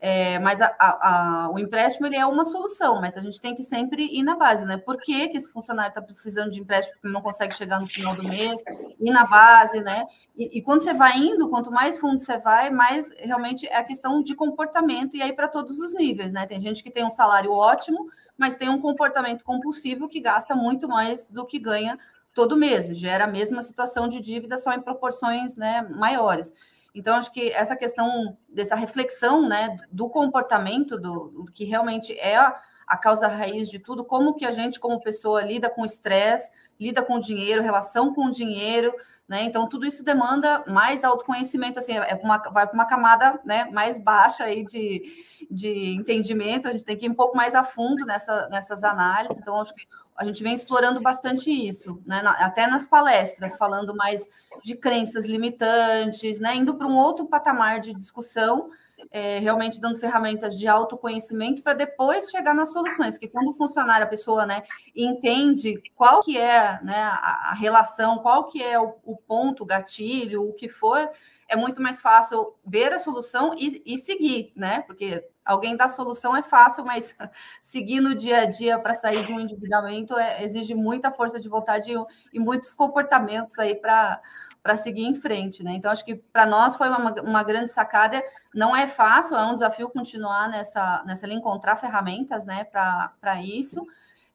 É, 0.03 0.39
mas 0.39 0.63
a, 0.63 0.75
a, 0.79 1.45
a, 1.45 1.51
o 1.51 1.59
empréstimo 1.59 2.07
ele 2.07 2.17
é 2.17 2.25
uma 2.25 2.43
solução, 2.43 3.03
mas 3.03 3.19
a 3.19 3.21
gente 3.21 3.39
tem 3.39 3.55
que 3.55 3.63
sempre 3.63 4.03
ir 4.03 4.23
na 4.23 4.35
base, 4.35 4.65
né? 4.65 4.79
Por 4.79 4.97
que, 4.97 5.29
que 5.29 5.37
esse 5.37 5.53
funcionário 5.53 5.91
está 5.91 6.01
precisando 6.01 6.51
de 6.51 6.59
empréstimo 6.59 6.95
porque 6.95 7.13
não 7.13 7.21
consegue 7.21 7.55
chegar 7.55 7.79
no 7.79 7.87
final 7.87 8.17
do 8.17 8.25
mês? 8.25 8.59
Ir 8.99 9.11
na 9.11 9.27
base, 9.27 9.81
né? 9.81 10.07
E, 10.35 10.59
e, 10.59 10.63
quando 10.63 10.81
você 10.81 10.95
vai 10.95 11.19
indo, 11.19 11.51
quanto 11.51 11.71
mais 11.71 11.99
fundo 11.99 12.19
você 12.19 12.39
vai, 12.39 12.71
mais 12.71 13.11
realmente 13.19 13.67
é 13.67 13.77
a 13.77 13.85
questão 13.85 14.23
de 14.23 14.35
comportamento, 14.35 15.15
e 15.15 15.21
aí 15.23 15.35
para 15.35 15.49
todos 15.49 15.79
os 15.79 15.95
níveis, 15.95 16.33
né? 16.33 16.47
Tem 16.47 16.59
gente 16.63 16.83
que 16.83 16.91
tem 16.91 17.05
um 17.05 17.11
salário 17.11 17.53
ótimo, 17.53 18.09
mas 18.39 18.55
tem 18.55 18.71
um 18.71 18.81
comportamento 18.81 19.45
compulsivo 19.45 20.09
que 20.09 20.19
gasta 20.19 20.57
muito 20.57 20.89
mais 20.89 21.27
do 21.27 21.45
que 21.45 21.59
ganha 21.59 21.99
todo 22.35 22.57
mês, 22.57 22.97
gera 22.97 23.25
a 23.25 23.29
mesma 23.29 23.61
situação 23.61 24.09
de 24.09 24.19
dívida, 24.19 24.57
só 24.57 24.73
em 24.73 24.81
proporções 24.81 25.57
né, 25.57 25.83
maiores. 25.91 26.55
Então, 26.95 27.17
acho 27.17 27.33
que 27.33 27.51
essa 27.53 27.77
questão 27.77 28.37
dessa 28.49 28.75
reflexão 28.75 29.49
né, 29.49 29.77
do 29.91 30.09
comportamento, 30.09 30.99
do, 30.99 31.29
do 31.29 31.45
que 31.47 31.65
realmente 31.65 32.19
é 32.19 32.37
a, 32.37 32.57
a, 32.87 32.97
causa 32.97 33.29
raiz 33.29 33.69
de 33.69 33.79
tudo, 33.79 34.05
como 34.05 34.35
que 34.35 34.45
a 34.45 34.51
gente, 34.51 34.81
como 34.81 35.01
pessoa, 35.01 35.43
lida 35.43 35.71
com 35.71 35.85
estresse, 35.85 36.51
lida 36.79 37.03
com 37.03 37.19
dinheiro, 37.19 37.63
relação 37.63 38.13
com 38.13 38.31
dinheiro, 38.31 38.93
né? 39.31 39.45
Então, 39.45 39.69
tudo 39.69 39.87
isso 39.87 40.03
demanda 40.03 40.65
mais 40.67 41.05
autoconhecimento, 41.05 41.79
assim, 41.79 41.97
é 41.97 42.19
uma, 42.21 42.39
vai 42.39 42.67
para 42.67 42.75
uma 42.75 42.85
camada 42.85 43.39
né, 43.45 43.65
mais 43.71 44.01
baixa 44.01 44.43
aí 44.43 44.65
de, 44.65 45.05
de 45.49 45.95
entendimento, 45.95 46.67
a 46.67 46.73
gente 46.73 46.85
tem 46.85 46.97
que 46.97 47.07
ir 47.07 47.11
um 47.11 47.15
pouco 47.15 47.37
mais 47.37 47.55
a 47.55 47.63
fundo 47.63 48.05
nessa, 48.05 48.49
nessas 48.49 48.83
análises, 48.83 49.39
então, 49.39 49.61
acho 49.61 49.73
que 49.73 49.87
a 50.21 50.25
gente 50.27 50.43
vem 50.43 50.53
explorando 50.53 51.01
bastante 51.01 51.51
isso, 51.51 51.99
né? 52.05 52.21
até 52.25 52.67
nas 52.67 52.87
palestras, 52.87 53.57
falando 53.57 53.97
mais 53.97 54.29
de 54.63 54.77
crenças 54.77 55.25
limitantes, 55.25 56.39
né? 56.39 56.55
indo 56.55 56.75
para 56.75 56.87
um 56.87 56.95
outro 56.95 57.25
patamar 57.25 57.81
de 57.81 57.95
discussão, 57.95 58.69
é, 59.11 59.39
realmente 59.39 59.81
dando 59.81 59.99
ferramentas 59.99 60.59
de 60.59 60.69
autoconhecimento 60.69 61.63
para 61.63 61.73
depois 61.73 62.29
chegar 62.29 62.55
nas 62.55 62.71
soluções, 62.71 63.17
que 63.17 63.29
quando 63.29 63.49
o 63.49 63.55
funcionário, 63.55 64.05
a 64.05 64.11
pessoa 64.11 64.45
né, 64.45 64.63
entende 64.95 65.81
qual 65.97 66.21
que 66.21 66.37
é 66.37 66.79
né, 66.83 67.01
a, 67.01 67.55
relação, 67.55 68.19
qual 68.19 68.47
que 68.47 68.63
é 68.63 68.79
o, 68.79 68.97
o 69.03 69.17
ponto, 69.17 69.63
o 69.63 69.67
gatilho, 69.67 70.47
o 70.47 70.53
que 70.53 70.69
for, 70.69 71.09
é 71.51 71.57
muito 71.57 71.83
mais 71.83 72.01
fácil 72.01 72.55
ver 72.65 72.93
a 72.93 72.99
solução 73.01 73.53
e, 73.59 73.83
e 73.85 73.99
seguir, 73.99 74.53
né? 74.55 74.83
Porque 74.83 75.23
alguém 75.45 75.77
dá 75.77 75.89
solução 75.89 76.37
é 76.37 76.45
fácil, 76.45 76.85
mas 76.85 77.15
seguir 77.61 78.01
no 78.01 78.15
dia 78.15 78.43
a 78.43 78.45
dia 78.45 78.79
para 78.79 78.95
sair 78.95 79.27
de 79.27 79.33
um 79.33 79.41
endividamento 79.41 80.17
é, 80.17 80.45
exige 80.45 80.75
muita 80.75 81.11
força 81.11 81.41
de 81.41 81.49
vontade 81.49 81.93
e, 81.93 81.97
e 82.33 82.39
muitos 82.39 82.73
comportamentos 82.75 83.59
aí 83.59 83.75
para 83.75 84.21
para 84.63 84.77
seguir 84.77 85.05
em 85.05 85.15
frente, 85.15 85.63
né? 85.65 85.73
Então, 85.73 85.91
acho 85.91 86.05
que 86.05 86.15
para 86.15 86.45
nós 86.45 86.77
foi 86.77 86.87
uma, 86.91 87.15
uma 87.23 87.43
grande 87.43 87.71
sacada. 87.71 88.23
Não 88.55 88.77
é 88.77 88.87
fácil, 88.87 89.35
é 89.35 89.47
um 89.47 89.55
desafio 89.55 89.89
continuar 89.89 90.51
nessa, 90.51 91.03
nessa 91.07 91.27
encontrar 91.33 91.77
ferramentas, 91.77 92.45
né, 92.45 92.65
para 92.65 93.43
isso. 93.43 93.87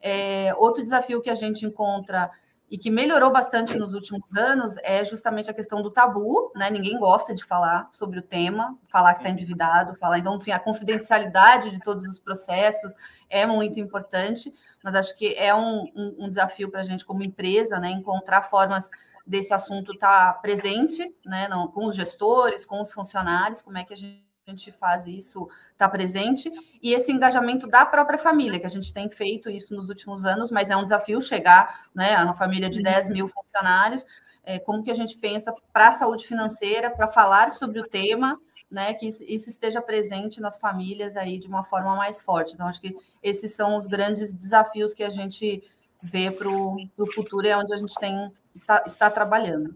É, 0.01 0.51
outro 0.57 0.81
desafio 0.81 1.21
que 1.21 1.29
a 1.29 1.35
gente 1.35 1.63
encontra 1.63 2.31
e 2.69 2.77
que 2.77 2.89
melhorou 2.89 3.31
bastante 3.31 3.77
nos 3.77 3.93
últimos 3.93 4.35
anos 4.35 4.75
é 4.83 5.03
justamente 5.03 5.49
a 5.49 5.53
questão 5.53 5.81
do 5.81 5.91
tabu, 5.91 6.51
né? 6.55 6.69
Ninguém 6.69 6.97
gosta 6.97 7.33
de 7.33 7.43
falar 7.43 7.87
sobre 7.91 8.19
o 8.19 8.21
tema, 8.21 8.77
falar 8.87 9.13
que 9.13 9.19
está 9.19 9.29
endividado, 9.29 9.95
falar. 9.95 10.17
Então, 10.17 10.35
assim, 10.35 10.51
a 10.51 10.59
confidencialidade 10.59 11.71
de 11.71 11.79
todos 11.79 12.07
os 12.07 12.19
processos 12.19 12.93
é 13.29 13.45
muito 13.45 13.79
importante, 13.79 14.51
mas 14.83 14.95
acho 14.95 15.15
que 15.15 15.35
é 15.35 15.53
um, 15.53 15.83
um, 15.95 16.25
um 16.25 16.29
desafio 16.29 16.69
para 16.69 16.79
a 16.79 16.83
gente, 16.83 17.05
como 17.05 17.23
empresa, 17.23 17.79
né? 17.79 17.91
Encontrar 17.91 18.43
formas 18.43 18.89
desse 19.25 19.53
assunto 19.53 19.93
estar 19.93 20.33
tá 20.33 20.39
presente, 20.39 21.15
né? 21.23 21.47
Não, 21.47 21.67
com 21.67 21.85
os 21.85 21.95
gestores, 21.95 22.65
com 22.65 22.81
os 22.81 22.91
funcionários, 22.91 23.61
como 23.61 23.77
é 23.77 23.83
que 23.83 23.93
a 23.93 23.97
gente 23.97 24.25
a 24.47 24.51
gente 24.51 24.71
faz 24.73 25.07
isso 25.07 25.49
está 25.75 25.89
presente, 25.89 26.49
e 26.81 26.93
esse 26.93 27.11
engajamento 27.11 27.67
da 27.67 27.85
própria 27.85 28.17
família, 28.17 28.59
que 28.59 28.65
a 28.65 28.69
gente 28.69 28.93
tem 28.93 29.09
feito 29.09 29.49
isso 29.49 29.75
nos 29.75 29.89
últimos 29.89 30.25
anos, 30.25 30.49
mas 30.49 30.69
é 30.69 30.77
um 30.77 30.83
desafio 30.83 31.21
chegar 31.21 31.85
né, 31.93 32.15
a 32.15 32.23
uma 32.23 32.33
família 32.33 32.69
de 32.69 32.81
10 32.81 33.09
mil 33.09 33.27
funcionários, 33.27 34.05
é, 34.43 34.57
como 34.57 34.83
que 34.83 34.91
a 34.91 34.95
gente 34.95 35.17
pensa 35.17 35.53
para 35.73 35.89
a 35.89 35.91
saúde 35.91 36.25
financeira, 36.25 36.89
para 36.89 37.07
falar 37.07 37.51
sobre 37.51 37.79
o 37.79 37.87
tema, 37.87 38.39
né, 38.71 38.93
que 38.93 39.07
isso, 39.07 39.23
isso, 39.27 39.49
esteja 39.49 39.81
presente 39.81 40.39
nas 40.39 40.57
famílias 40.57 41.17
aí 41.17 41.39
de 41.39 41.47
uma 41.47 41.63
forma 41.63 41.95
mais 41.95 42.21
forte. 42.21 42.53
Então, 42.53 42.67
acho 42.67 42.81
que 42.81 42.95
esses 43.21 43.53
são 43.53 43.75
os 43.75 43.85
grandes 43.85 44.33
desafios 44.33 44.93
que 44.93 45.03
a 45.03 45.09
gente 45.09 45.61
vê 46.01 46.31
para 46.31 46.47
o 46.47 47.05
futuro 47.13 47.45
e 47.45 47.49
é 47.49 47.57
onde 47.57 47.73
a 47.73 47.77
gente 47.77 47.95
tem 47.95 48.31
está, 48.55 48.83
está 48.85 49.09
trabalhando. 49.09 49.75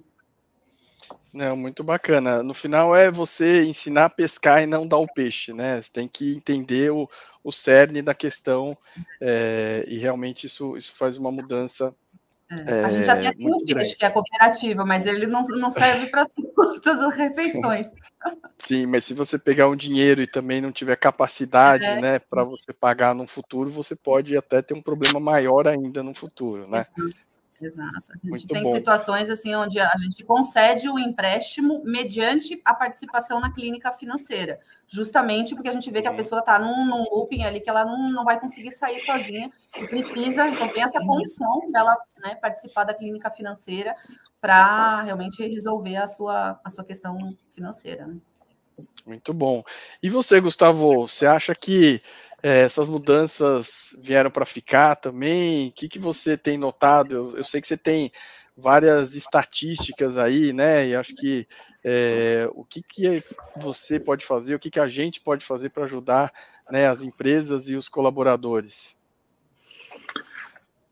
Não, 1.34 1.56
muito 1.56 1.84
bacana. 1.84 2.42
No 2.42 2.54
final 2.54 2.96
é 2.96 3.10
você 3.12 3.64
ensinar 3.64 4.06
a 4.06 4.10
pescar 4.10 4.64
e 4.64 4.66
não 4.66 4.88
dar 4.88 4.98
o 4.98 5.08
peixe, 5.08 5.54
né? 5.54 5.82
Você 5.82 5.92
tem 5.92 6.08
que 6.08 6.36
entender 6.36 6.92
o, 6.92 7.10
o 7.44 7.52
cerne 7.52 8.02
da 8.02 8.14
questão 8.14 8.78
é, 9.22 9.84
e 9.88 9.98
realmente 9.98 10.48
isso, 10.48 10.76
isso 10.76 10.96
faz 10.96 11.18
uma 11.18 11.32
mudança. 11.32 11.94
É, 12.68 12.84
a 12.84 12.90
gente 12.90 13.06
já 13.06 13.16
tem 13.16 13.48
um 13.48 13.64
peixe, 13.64 13.96
que 13.96 14.04
é 14.04 14.10
cooperativa, 14.10 14.84
mas 14.84 15.06
ele 15.06 15.28
não, 15.28 15.44
não 15.44 15.70
serve 15.70 16.08
para 16.08 16.28
todas 16.82 17.00
as 17.00 17.16
refeições. 17.16 17.88
Sim, 18.58 18.88
mas 18.88 19.06
se 19.06 19.14
você 19.14 19.38
pegar 19.38 19.70
um 19.70 19.76
dinheiro 19.76 20.22
e 20.22 20.28
também 20.28 20.60
não 20.60 20.72
tiver 20.72 20.96
capacidade, 20.96 21.86
é. 21.86 22.02
né, 22.02 22.20
para 22.20 22.44
você 22.44 22.74
pagar 22.74 23.14
no 23.14 23.28
futuro, 23.28 23.70
você 23.70 23.96
pode 23.96 24.36
até 24.36 24.64
ter 24.64 24.74
um 24.74 24.82
problema 24.82 25.20
maior 25.20 25.68
ainda 25.68 26.02
no 26.02 26.14
futuro, 26.14 26.68
né? 26.68 26.88
Exato. 27.62 28.04
A 28.10 28.14
gente 28.14 28.30
Muito 28.30 28.48
tem 28.48 28.64
bom. 28.64 28.74
situações 28.74 29.30
assim 29.30 29.54
onde 29.54 29.80
a 29.80 29.92
gente 29.98 30.24
concede 30.24 30.90
o 30.90 30.98
empréstimo 30.98 31.82
mediante 31.84 32.62
a 32.64 32.74
participação 32.74 33.40
na 33.40 33.52
clínica 33.52 33.92
financeira, 33.92 34.60
justamente 34.88 35.54
porque 35.54 35.68
a 35.70 35.74
gente 35.74 35.92
vê 35.92 36.02
que 36.02 36.08
a 36.08 36.12
uhum. 36.12 36.18
pessoa 36.18 36.40
está 36.40 36.58
num, 36.58 36.86
num, 36.86 37.04
looping 37.12 37.44
ali 37.44 37.60
que 37.60 37.70
ela 37.70 37.84
não, 37.84 38.10
não 38.12 38.24
vai 38.24 38.40
conseguir 38.40 38.72
sair 38.72 39.02
sozinha 39.02 39.52
e 39.76 39.88
precisa, 39.88 40.48
então 40.48 40.70
tem 40.70 40.84
essa 40.84 41.00
condição 41.00 41.68
dela 41.72 41.98
né, 42.22 42.36
participar 42.36 42.86
da 42.86 42.94
clínica 42.94 43.30
financeira 43.30 43.94
para 44.40 45.02
realmente 45.02 45.46
resolver 45.46 45.98
a 45.98 46.08
sua, 46.08 46.60
a 46.64 46.70
sua 46.70 46.86
questão 46.86 47.18
financeira. 47.52 48.08
Né? 48.08 48.18
Muito 49.06 49.34
bom. 49.34 49.64
E 50.02 50.10
você, 50.10 50.40
Gustavo, 50.40 51.08
você 51.08 51.26
acha 51.26 51.54
que 51.54 52.02
é, 52.42 52.62
essas 52.62 52.88
mudanças 52.88 53.96
vieram 54.02 54.32
para 54.32 54.46
ficar 54.46 54.96
também? 54.96 55.70
O 55.70 55.72
que, 55.72 55.90
que 55.90 56.00
você 56.00 56.38
tem 56.38 56.58
notado? 56.58 57.16
Eu, 57.16 57.38
eu, 57.38 57.44
sei 57.44 57.60
que 57.60 57.68
você 57.68 57.78
tem 57.78 58.12
várias 58.56 59.16
estatísticas 59.16 60.18
aí, 60.18 60.54
né? 60.54 60.88
E 60.88 60.96
acho 60.96 61.16
que 61.16 61.48
é, 61.84 62.50
o 62.54 62.64
que, 62.64 62.82
que 62.82 63.24
você 63.58 64.00
pode 64.00 64.26
fazer, 64.26 64.56
o 64.56 64.60
que, 64.60 64.70
que 64.70 64.80
a 64.80 64.88
gente 64.88 65.22
pode 65.22 65.46
fazer 65.46 65.70
para 65.70 65.86
ajudar 65.86 66.32
né, 66.70 66.88
as 66.88 67.04
empresas 67.04 67.70
e 67.70 67.76
os 67.76 67.90
colaboradores? 67.90 68.98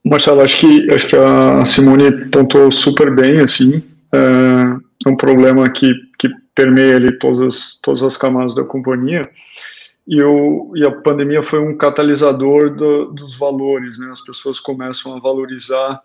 Marcelo, 0.03 0.41
acho 0.41 0.57
que 0.57 0.91
acho 0.93 1.07
que 1.07 1.15
a 1.15 1.65
Simone 1.65 2.29
pontuou 2.29 2.71
super 2.71 3.13
bem, 3.13 3.41
assim, 3.41 3.83
é, 4.13 5.05
é 5.05 5.09
um 5.09 5.17
problema 5.17 5.69
que, 5.69 5.93
que 6.17 6.29
permeia 6.55 6.95
ali 6.95 7.17
todas, 7.19 7.77
todas 7.81 8.03
as 8.03 8.15
camadas 8.15 8.55
da 8.55 8.63
companhia, 8.63 9.21
e, 10.07 10.23
o, 10.23 10.71
e 10.75 10.85
a 10.85 10.91
pandemia 10.91 11.43
foi 11.43 11.59
um 11.59 11.75
catalisador 11.75 12.73
do, 12.73 13.11
dos 13.11 13.37
valores, 13.37 13.99
né? 13.99 14.09
As 14.09 14.21
pessoas 14.21 14.57
começam 14.57 15.15
a 15.15 15.19
valorizar 15.19 16.01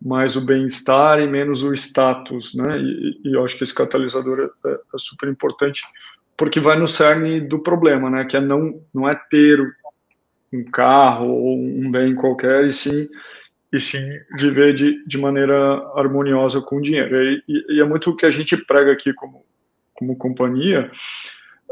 mais 0.00 0.36
o 0.36 0.40
bem-estar 0.42 1.18
e 1.18 1.26
menos 1.26 1.62
o 1.62 1.72
status, 1.72 2.54
né? 2.54 2.78
E, 2.78 3.20
e, 3.24 3.34
eu 3.34 3.42
acho 3.42 3.56
que 3.56 3.64
esse 3.64 3.74
catalisador 3.74 4.38
é, 4.38 4.68
é, 4.68 4.72
é, 4.74 4.98
super 4.98 5.30
importante 5.30 5.82
porque 6.36 6.60
vai 6.60 6.76
no 6.76 6.86
cerne 6.86 7.40
do 7.40 7.58
problema, 7.58 8.10
né? 8.10 8.24
Que 8.26 8.36
é 8.36 8.40
não 8.40 8.82
não 8.92 9.08
é 9.08 9.14
ter 9.30 9.58
um 10.52 10.64
carro 10.64 11.28
ou 11.28 11.56
um 11.56 11.90
bem 11.90 12.14
qualquer 12.14 12.66
e 12.66 12.72
sim 12.72 13.08
e 13.72 13.80
sim 13.80 14.06
viver 14.38 14.74
de, 14.74 15.02
de 15.06 15.16
maneira 15.16 15.56
harmoniosa 15.94 16.60
com 16.60 16.76
o 16.76 16.82
dinheiro. 16.82 17.16
E, 17.16 17.42
e, 17.48 17.76
e 17.76 17.80
é 17.80 17.84
muito 17.84 18.10
o 18.10 18.16
que 18.16 18.26
a 18.26 18.30
gente 18.30 18.58
prega 18.58 18.92
aqui 18.92 19.14
como 19.14 19.42
como 19.94 20.16
companhia 20.16 20.90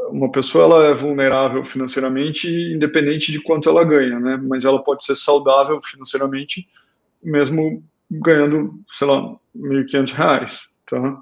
uma 0.09 0.31
pessoa 0.31 0.65
ela 0.65 0.87
é 0.87 0.95
vulnerável 0.95 1.65
financeiramente 1.65 2.49
independente 2.49 3.31
de 3.33 3.41
quanto 3.41 3.69
ela 3.69 3.85
ganha, 3.85 4.19
né? 4.19 4.41
Mas 4.43 4.65
ela 4.65 4.83
pode 4.83 5.05
ser 5.05 5.17
saudável 5.17 5.81
financeiramente 5.83 6.69
mesmo 7.23 7.83
ganhando, 8.11 8.75
sei 8.91 9.07
lá, 9.07 9.21
R$ 9.21 9.85
1.500, 9.85 10.63
tá? 10.87 11.19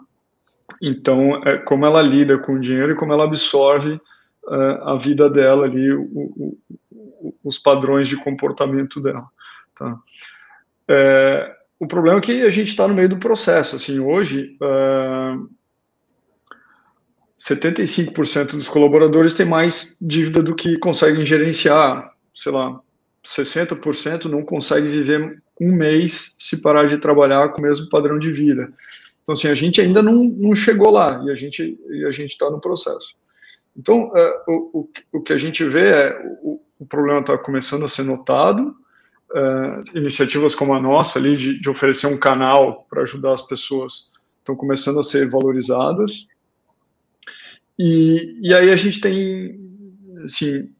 Então, 0.81 1.43
é 1.45 1.59
como 1.59 1.85
ela 1.85 2.01
lida 2.01 2.39
com 2.39 2.55
o 2.55 2.61
dinheiro 2.61 2.93
e 2.93 2.97
como 2.97 3.13
ela 3.13 3.25
absorve 3.25 4.01
uh, 4.45 4.89
a 4.89 4.97
vida 4.97 5.29
dela 5.29 5.65
ali, 5.65 5.93
o, 5.93 6.03
o, 6.03 7.35
os 7.45 7.59
padrões 7.59 8.09
de 8.09 8.17
comportamento 8.17 9.01
dela, 9.01 9.27
tá? 9.75 9.99
É, 10.89 11.55
o 11.79 11.87
problema 11.87 12.19
é 12.19 12.23
que 12.23 12.43
a 12.43 12.51
gente 12.51 12.69
está 12.69 12.89
no 12.89 12.95
meio 12.95 13.09
do 13.09 13.19
processo, 13.19 13.77
assim, 13.77 13.99
hoje... 13.99 14.57
Uh, 14.63 15.58
75% 17.55 18.53
dos 18.53 18.69
colaboradores 18.69 19.35
têm 19.35 19.47
mais 19.47 19.97
dívida 20.01 20.43
do 20.43 20.55
que 20.55 20.77
conseguem 20.79 21.25
gerenciar. 21.25 22.13
Sei 22.35 22.53
lá, 22.53 22.81
60% 23.25 24.27
não 24.27 24.43
conseguem 24.43 24.91
viver 24.91 25.43
um 25.61 25.73
mês 25.73 26.35
se 26.39 26.61
parar 26.61 26.87
de 26.87 26.99
trabalhar 26.99 27.49
com 27.51 27.61
o 27.61 27.63
mesmo 27.63 27.89
padrão 27.89 28.19
de 28.19 28.31
vida. 28.31 28.73
Então, 29.23 29.33
assim, 29.33 29.49
a 29.49 29.55
gente 29.55 29.81
ainda 29.81 30.03
não, 30.03 30.25
não 30.25 30.55
chegou 30.55 30.91
lá 30.91 31.23
e 31.27 31.31
a 31.31 31.35
gente 31.35 31.79
e 31.91 32.05
a 32.05 32.11
gente 32.11 32.31
está 32.31 32.51
no 32.51 32.61
processo. 32.61 33.15
Então, 33.77 34.11
é, 34.15 34.43
o, 34.49 34.81
o, 34.81 34.91
o, 35.19 35.23
que 35.23 35.33
a 35.33 35.39
gente 35.39 35.65
vê 35.65 35.89
é 35.91 36.23
o, 36.43 36.61
o 36.79 36.87
problema 36.87 37.21
está 37.21 37.37
começando 37.39 37.85
a 37.85 37.89
ser 37.89 38.03
notado. 38.03 38.75
É, 39.35 39.99
iniciativas 39.99 40.55
como 40.55 40.73
a 40.73 40.81
nossa 40.81 41.19
ali 41.19 41.37
de, 41.37 41.61
de 41.61 41.69
oferecer 41.69 42.07
um 42.07 42.17
canal 42.17 42.87
para 42.89 43.03
ajudar 43.03 43.35
as 43.35 43.43
pessoas 43.43 44.11
estão 44.39 44.57
começando 44.57 44.99
a 44.99 45.03
ser 45.03 45.29
valorizadas 45.29 46.27
e, 47.79 48.39
e 48.43 48.55
aí 48.55 48.71
a 48.71 48.77
gente 48.77 49.01
tem, 49.01 49.59
assim, 50.25 50.71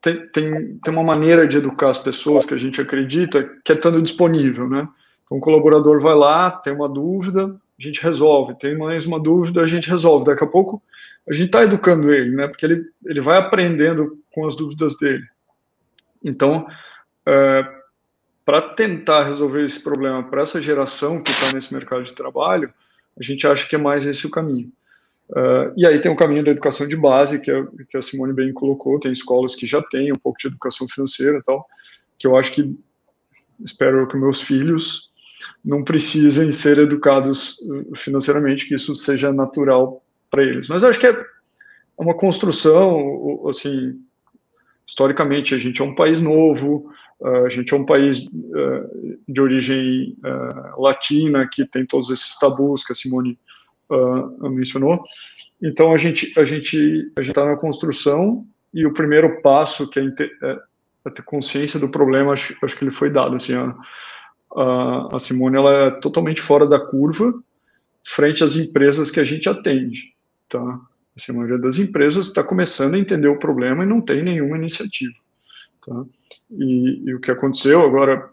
tem, 0.00 0.26
tem, 0.28 0.78
tem 0.78 0.92
uma 0.94 1.02
maneira 1.02 1.46
de 1.46 1.58
educar 1.58 1.90
as 1.90 1.98
pessoas 1.98 2.46
que 2.46 2.54
a 2.54 2.58
gente 2.58 2.80
acredita 2.80 3.42
que 3.64 3.72
é 3.72 3.74
estando 3.74 4.00
disponível, 4.02 4.68
né? 4.68 4.88
Então, 5.24 5.38
o 5.38 5.40
colaborador 5.40 6.00
vai 6.00 6.14
lá, 6.14 6.50
tem 6.50 6.72
uma 6.72 6.88
dúvida, 6.88 7.56
a 7.78 7.82
gente 7.82 8.02
resolve. 8.02 8.54
Tem 8.58 8.76
mais 8.76 9.06
uma 9.06 9.18
dúvida, 9.18 9.62
a 9.62 9.66
gente 9.66 9.88
resolve. 9.88 10.26
Daqui 10.26 10.44
a 10.44 10.46
pouco, 10.46 10.82
a 11.28 11.32
gente 11.32 11.46
está 11.46 11.62
educando 11.62 12.12
ele, 12.12 12.34
né? 12.36 12.46
Porque 12.46 12.64
ele, 12.64 12.84
ele 13.04 13.20
vai 13.20 13.38
aprendendo 13.38 14.18
com 14.32 14.46
as 14.46 14.54
dúvidas 14.54 14.96
dele. 14.96 15.24
Então, 16.22 16.66
é, 17.26 17.64
para 18.44 18.60
tentar 18.60 19.24
resolver 19.24 19.64
esse 19.64 19.82
problema 19.82 20.22
para 20.22 20.42
essa 20.42 20.60
geração 20.60 21.22
que 21.22 21.30
está 21.30 21.54
nesse 21.54 21.72
mercado 21.72 22.02
de 22.02 22.12
trabalho, 22.12 22.72
a 23.18 23.22
gente 23.22 23.46
acha 23.46 23.66
que 23.66 23.74
é 23.74 23.78
mais 23.78 24.06
esse 24.06 24.26
o 24.26 24.30
caminho. 24.30 24.70
Uh, 25.30 25.72
e 25.76 25.86
aí 25.86 26.00
tem 26.00 26.12
o 26.12 26.16
caminho 26.16 26.44
da 26.44 26.50
educação 26.50 26.86
de 26.86 26.96
base, 26.96 27.40
que, 27.40 27.50
é, 27.50 27.64
que 27.88 27.96
a 27.96 28.02
Simone 28.02 28.32
bem 28.32 28.52
colocou, 28.52 29.00
tem 29.00 29.10
escolas 29.10 29.54
que 29.54 29.66
já 29.66 29.82
têm 29.82 30.12
um 30.12 30.18
pouco 30.18 30.38
de 30.38 30.48
educação 30.48 30.86
financeira 30.86 31.38
e 31.38 31.42
tal, 31.42 31.66
que 32.18 32.26
eu 32.26 32.36
acho 32.36 32.52
que, 32.52 32.76
espero 33.64 34.06
que 34.06 34.16
meus 34.16 34.42
filhos 34.42 35.10
não 35.64 35.82
precisem 35.82 36.52
ser 36.52 36.78
educados 36.78 37.58
uh, 37.60 37.96
financeiramente, 37.96 38.68
que 38.68 38.74
isso 38.74 38.94
seja 38.94 39.32
natural 39.32 40.04
para 40.30 40.42
eles. 40.42 40.68
Mas 40.68 40.82
eu 40.82 40.90
acho 40.90 41.00
que 41.00 41.06
é 41.06 41.24
uma 41.96 42.14
construção, 42.14 43.48
assim, 43.48 43.94
historicamente, 44.86 45.54
a 45.54 45.58
gente 45.58 45.80
é 45.80 45.84
um 45.84 45.94
país 45.94 46.20
novo, 46.20 46.92
uh, 47.20 47.46
a 47.46 47.48
gente 47.48 47.72
é 47.72 47.76
um 47.76 47.86
país 47.86 48.20
de 49.26 49.40
origem 49.40 50.16
latina, 50.76 51.48
que 51.50 51.64
tem 51.64 51.86
todos 51.86 52.10
esses 52.10 52.38
tabus 52.38 52.84
que 52.84 52.92
a 52.92 52.94
Simone 52.94 53.38
uh, 53.94 54.50
mencionou. 54.50 55.02
Então 55.62 55.92
a 55.92 55.96
gente 55.96 56.32
a 56.38 56.44
gente 56.44 57.12
a 57.16 57.22
gente 57.22 57.30
está 57.30 57.44
na 57.44 57.56
construção 57.56 58.46
e 58.72 58.84
o 58.84 58.92
primeiro 58.92 59.40
passo 59.40 59.88
que 59.88 60.00
é, 60.00 60.04
é, 60.42 60.58
é 61.06 61.10
ter 61.10 61.22
consciência 61.22 61.78
do 61.78 61.88
problema 61.88 62.32
acho, 62.32 62.56
acho 62.62 62.76
que 62.76 62.84
ele 62.84 62.92
foi 62.92 63.08
dado 63.08 63.36
assim 63.36 63.54
a, 63.54 63.74
a, 64.56 65.16
a 65.16 65.18
Simone 65.18 65.56
ela 65.56 65.72
é 65.72 65.90
totalmente 65.92 66.40
fora 66.40 66.66
da 66.66 66.78
curva 66.78 67.32
frente 68.04 68.44
às 68.44 68.56
empresas 68.56 69.10
que 69.10 69.18
a 69.18 69.24
gente 69.24 69.48
atende, 69.48 70.14
tá? 70.48 70.80
Assim, 71.16 71.32
a 71.32 71.34
maioria 71.34 71.58
das 71.58 71.78
empresas 71.78 72.26
está 72.26 72.42
começando 72.42 72.94
a 72.94 72.98
entender 72.98 73.28
o 73.28 73.38
problema 73.38 73.84
e 73.84 73.86
não 73.86 74.00
tem 74.00 74.22
nenhuma 74.22 74.56
iniciativa. 74.56 75.14
Tá? 75.86 76.04
E, 76.50 77.02
e, 77.06 77.14
o 77.14 77.20
que 77.20 77.30
aconteceu 77.30 77.82
agora, 77.82 78.30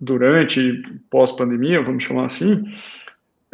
durante 0.00 0.82
pós-pandemia, 1.08 1.82
vamos 1.82 2.02
chamar 2.02 2.26
assim, 2.26 2.64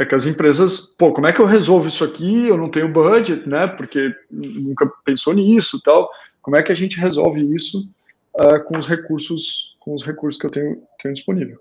é 0.00 0.06
que 0.06 0.14
as 0.14 0.24
empresas, 0.24 0.80
pô, 0.80 1.12
como 1.12 1.26
é 1.26 1.32
que 1.32 1.40
eu 1.40 1.46
resolvo 1.46 1.86
isso 1.86 2.02
aqui? 2.02 2.48
Eu 2.48 2.56
não 2.56 2.70
tenho 2.70 2.90
budget, 2.90 3.46
né? 3.46 3.66
Porque 3.68 4.14
nunca 4.30 4.90
pensou 5.04 5.34
nisso, 5.34 5.78
tal. 5.82 6.10
Como 6.40 6.56
é 6.56 6.62
que 6.62 6.72
a 6.72 6.74
gente 6.74 6.98
resolve 6.98 7.42
isso 7.54 7.86
uh, 8.34 8.64
com 8.64 8.78
os 8.78 8.86
recursos, 8.86 9.76
com 9.78 9.92
os 9.92 10.02
recursos 10.02 10.40
que 10.40 10.46
eu 10.46 10.50
tenho, 10.50 10.82
tenho 11.02 11.12
disponível? 11.12 11.60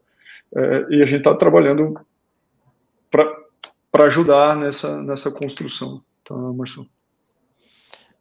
Uh, 0.54 0.90
e 0.90 1.04
a 1.04 1.06
gente 1.06 1.20
está 1.20 1.36
trabalhando 1.36 2.00
para 3.12 4.06
ajudar 4.06 4.56
nessa 4.56 5.04
nessa 5.04 5.30
construção, 5.30 6.02
tá, 6.24 6.34
Marcelo? 6.34 6.88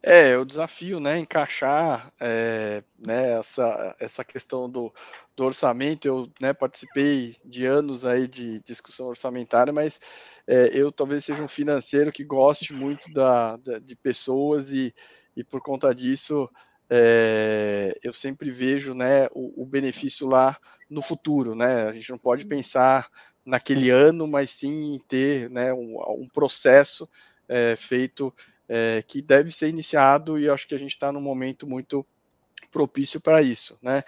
É, 0.01 0.37
o 0.37 0.45
desafio, 0.45 0.99
né, 0.99 1.19
encaixar 1.19 2.11
é, 2.21 2.81
né, 3.05 3.33
essa, 3.33 3.95
essa 3.99 4.23
questão 4.23 4.69
do, 4.69 4.93
do 5.35 5.43
orçamento. 5.43 6.07
Eu 6.07 6.29
né, 6.41 6.53
participei 6.53 7.35
de 7.43 7.65
anos 7.65 8.05
aí 8.05 8.27
de 8.27 8.59
discussão 8.63 9.07
orçamentária, 9.07 9.73
mas 9.73 9.99
é, 10.47 10.69
eu 10.73 10.89
talvez 10.91 11.25
seja 11.25 11.43
um 11.43 11.49
financeiro 11.49 12.13
que 12.13 12.23
goste 12.23 12.73
muito 12.73 13.11
da, 13.13 13.57
da 13.57 13.77
de 13.79 13.95
pessoas 13.95 14.71
e, 14.71 14.93
e 15.35 15.43
por 15.43 15.61
conta 15.61 15.93
disso 15.93 16.49
é, 16.89 17.93
eu 18.01 18.13
sempre 18.13 18.49
vejo 18.49 18.93
né, 18.93 19.27
o, 19.31 19.63
o, 19.63 19.65
benefício 19.65 20.25
lá 20.25 20.57
no 20.89 21.01
futuro. 21.01 21.53
Né? 21.55 21.83
A 21.83 21.91
gente 21.91 22.09
não 22.09 22.17
pode 22.17 22.45
pensar 22.45 23.09
naquele 23.45 23.89
ano, 23.89 24.25
mas 24.27 24.51
sim 24.51 24.95
em 24.95 24.99
ter 24.99 25.49
né, 25.49 25.73
um, 25.73 25.97
um 26.17 26.27
processo 26.27 27.07
é, 27.47 27.75
feito 27.75 28.33
é, 28.69 29.03
que 29.05 29.21
deve 29.21 29.51
ser 29.51 29.67
iniciado 29.67 30.39
e 30.39 30.47
acho 30.47 30.67
que 30.67 30.75
a 30.75 30.79
gente 30.79 30.91
está 30.91 31.11
num 31.11 31.19
momento 31.19 31.67
muito 31.67 32.05
propício 32.71 33.19
para 33.19 33.41
isso. 33.41 33.79
Né? 33.81 34.03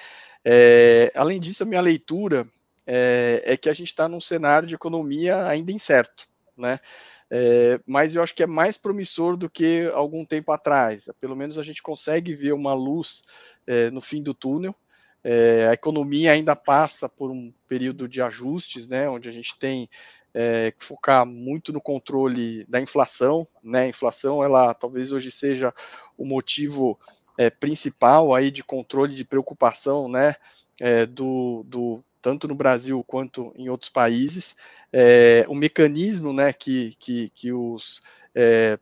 É, 0.46 1.12
além 1.16 1.40
disso, 1.40 1.64
a 1.64 1.66
minha 1.66 1.82
leitura 1.82 2.48
é, 2.86 3.42
é 3.44 3.58
que 3.58 3.70
a 3.70 3.74
gente 3.74 3.88
está 3.88 4.08
num 4.08 4.22
cenário 4.22 4.68
de 4.68 4.76
economia 4.76 5.48
ainda 5.48 5.72
incerto. 5.72 6.28
Né? 6.56 6.80
É, 7.30 7.80
mas 7.88 8.16
eu 8.16 8.22
acho 8.22 8.36
que 8.36 8.44
é 8.44 8.48
mais 8.48 8.78
promissor 8.78 9.36
do 9.36 9.50
que 9.50 9.90
algum 9.94 10.24
tempo 10.24 10.52
atrás. 10.52 11.10
Pelo 11.20 11.36
menos 11.36 11.58
a 11.58 11.64
gente 11.64 11.82
consegue 11.82 12.36
ver 12.36 12.54
uma 12.54 12.76
luz 12.76 13.24
é, 13.66 13.90
no 13.90 14.00
fim 14.00 14.22
do 14.22 14.34
túnel. 14.34 14.76
É, 15.24 15.68
a 15.68 15.74
economia 15.74 16.32
ainda 16.32 16.56
passa 16.56 17.08
por 17.08 17.32
um 17.32 17.54
período 17.68 18.08
de 18.08 18.22
ajustes, 18.22 18.88
né, 18.88 19.08
onde 19.08 19.30
a 19.30 19.32
gente 19.32 19.58
tem 19.58 19.88
é, 20.34 20.74
focar 20.80 21.26
muito 21.26 21.74
no 21.74 21.82
controle 21.82 22.66
da 22.66 22.80
inflação, 22.80 23.48
né? 23.64 23.82
A 23.82 23.88
inflação, 23.88 24.44
ela 24.44 24.74
talvez 24.74 25.12
hoje 25.12 25.32
seja 25.32 25.74
o 26.18 26.26
motivo 26.26 27.00
é, 27.38 27.50
principal 27.50 28.34
aí 28.34 28.52
de 28.52 28.64
controle 28.64 29.14
de 29.14 29.26
preocupação, 29.26 30.08
né? 30.08 30.36
É, 30.80 31.06
do, 31.06 31.64
do 31.68 32.04
tanto 32.22 32.48
no 32.48 32.56
Brasil 32.56 33.04
quanto 33.06 33.54
em 33.56 33.70
outros 33.70 33.90
países. 33.90 34.56
É, 34.92 35.46
o 35.48 35.56
mecanismo, 35.56 36.34
né? 36.34 36.54
Que, 36.54 36.96
que, 37.00 37.30
que 37.30 37.52
os 37.52 38.02
é, 38.34 38.80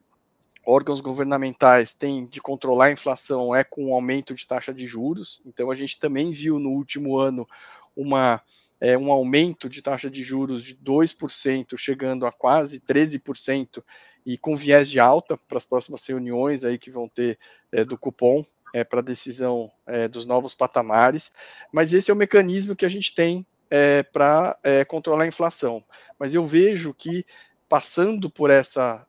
órgãos 0.66 1.02
governamentais 1.02 1.94
têm 1.94 2.26
de 2.26 2.40
controlar 2.40 2.86
a 2.86 2.92
inflação 2.92 3.56
é 3.56 3.64
com 3.64 3.90
o 3.90 3.94
aumento 3.94 4.36
de 4.36 4.46
taxa 4.46 4.74
de 4.74 4.86
juros. 4.86 5.42
Então 5.46 5.72
a 5.72 5.76
gente 5.76 6.00
também 6.00 6.32
viu 6.32 6.60
no 6.60 6.70
último 6.70 7.18
ano 7.18 7.48
uma 7.96 8.42
é, 8.80 8.98
um 8.98 9.12
aumento 9.12 9.70
de 9.70 9.82
taxa 9.82 10.10
de 10.10 10.24
juros 10.24 10.63
de 10.63 10.76
2%, 10.76 11.78
chegando 11.78 12.26
a 12.26 12.32
quase 12.32 12.80
13%, 12.80 13.84
e 14.26 14.38
com 14.38 14.56
viés 14.56 14.89
de 14.89 15.00
alta 15.00 15.38
para 15.48 15.58
as 15.58 15.65
próximas 15.65 16.06
reuniões 16.06 16.63
aí 16.63 16.78
que 16.78 16.92
vão 16.92 17.08
ter 17.08 17.39
é, 17.72 17.84
do 17.84 17.98
cupom 17.98 18.46
é, 18.74 18.84
para 18.84 19.02
decisão 19.02 19.72
é, 19.88 20.08
dos 20.08 20.26
novos 20.26 20.54
patamares. 20.54 21.32
Mas 21.72 21.94
esse 21.94 22.12
é 22.12 22.13
o 22.13 22.18
mecanismo 22.18 22.76
que 22.76 22.86
a 22.86 22.89
gente 22.89 23.13
tem 23.13 23.46
é, 23.70 24.04
para 24.04 24.58
é, 24.63 24.86
controlar 24.86 25.24
a 25.24 25.28
inflação. 25.28 25.84
Mas 26.20 26.34
eu 26.34 26.44
vejo 26.44 26.94
que 26.94 27.26
passando 27.68 28.30
por 28.30 28.50
essa 28.50 29.06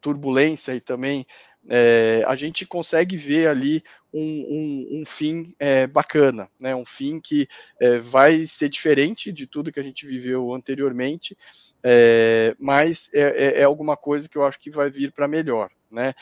turbulência 0.00 0.74
e 0.74 0.80
também 0.80 1.26
é, 1.68 2.24
a 2.26 2.34
gente 2.34 2.66
consegue 2.66 3.16
ver 3.16 3.48
ali 3.48 3.82
um, 4.12 4.20
um, 4.20 5.00
um 5.00 5.06
fim 5.06 5.54
é, 5.58 5.86
bacana, 5.86 6.48
né? 6.60 6.74
um 6.74 6.84
fim 6.84 7.18
que 7.18 7.48
é, 7.80 7.98
vai 7.98 8.46
ser 8.46 8.68
diferente 8.68 9.32
de 9.32 9.46
tudo 9.46 9.72
que 9.72 9.80
a 9.80 9.82
gente 9.82 10.06
viveu 10.06 10.52
anteriormente, 10.52 11.36
é, 11.82 12.54
mas 12.58 13.10
é, 13.14 13.20
é, 13.20 13.60
é, 13.60 13.62
alguma 13.64 13.96
coisa 13.96 14.28
que 14.28 14.36
eu 14.36 14.44
acho 14.44 14.60
que 14.60 14.70
vai 14.70 14.90
vir 14.90 15.12
para 15.12 15.28
melhor. 15.28 15.70
Né? 15.90 16.14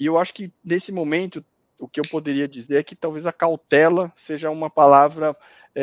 e 0.00 0.06
eu 0.06 0.18
acho 0.18 0.34
que 0.34 0.52
nesse 0.64 0.90
momento 0.90 1.44
o 1.78 1.86
que 1.86 2.00
eu 2.00 2.04
poderia 2.10 2.48
dizer 2.48 2.78
é 2.78 2.82
que 2.82 2.96
talvez 2.96 3.26
a 3.26 3.32
cautela 3.32 4.12
seja 4.16 4.50
uma 4.50 4.68
palavra 4.68 5.36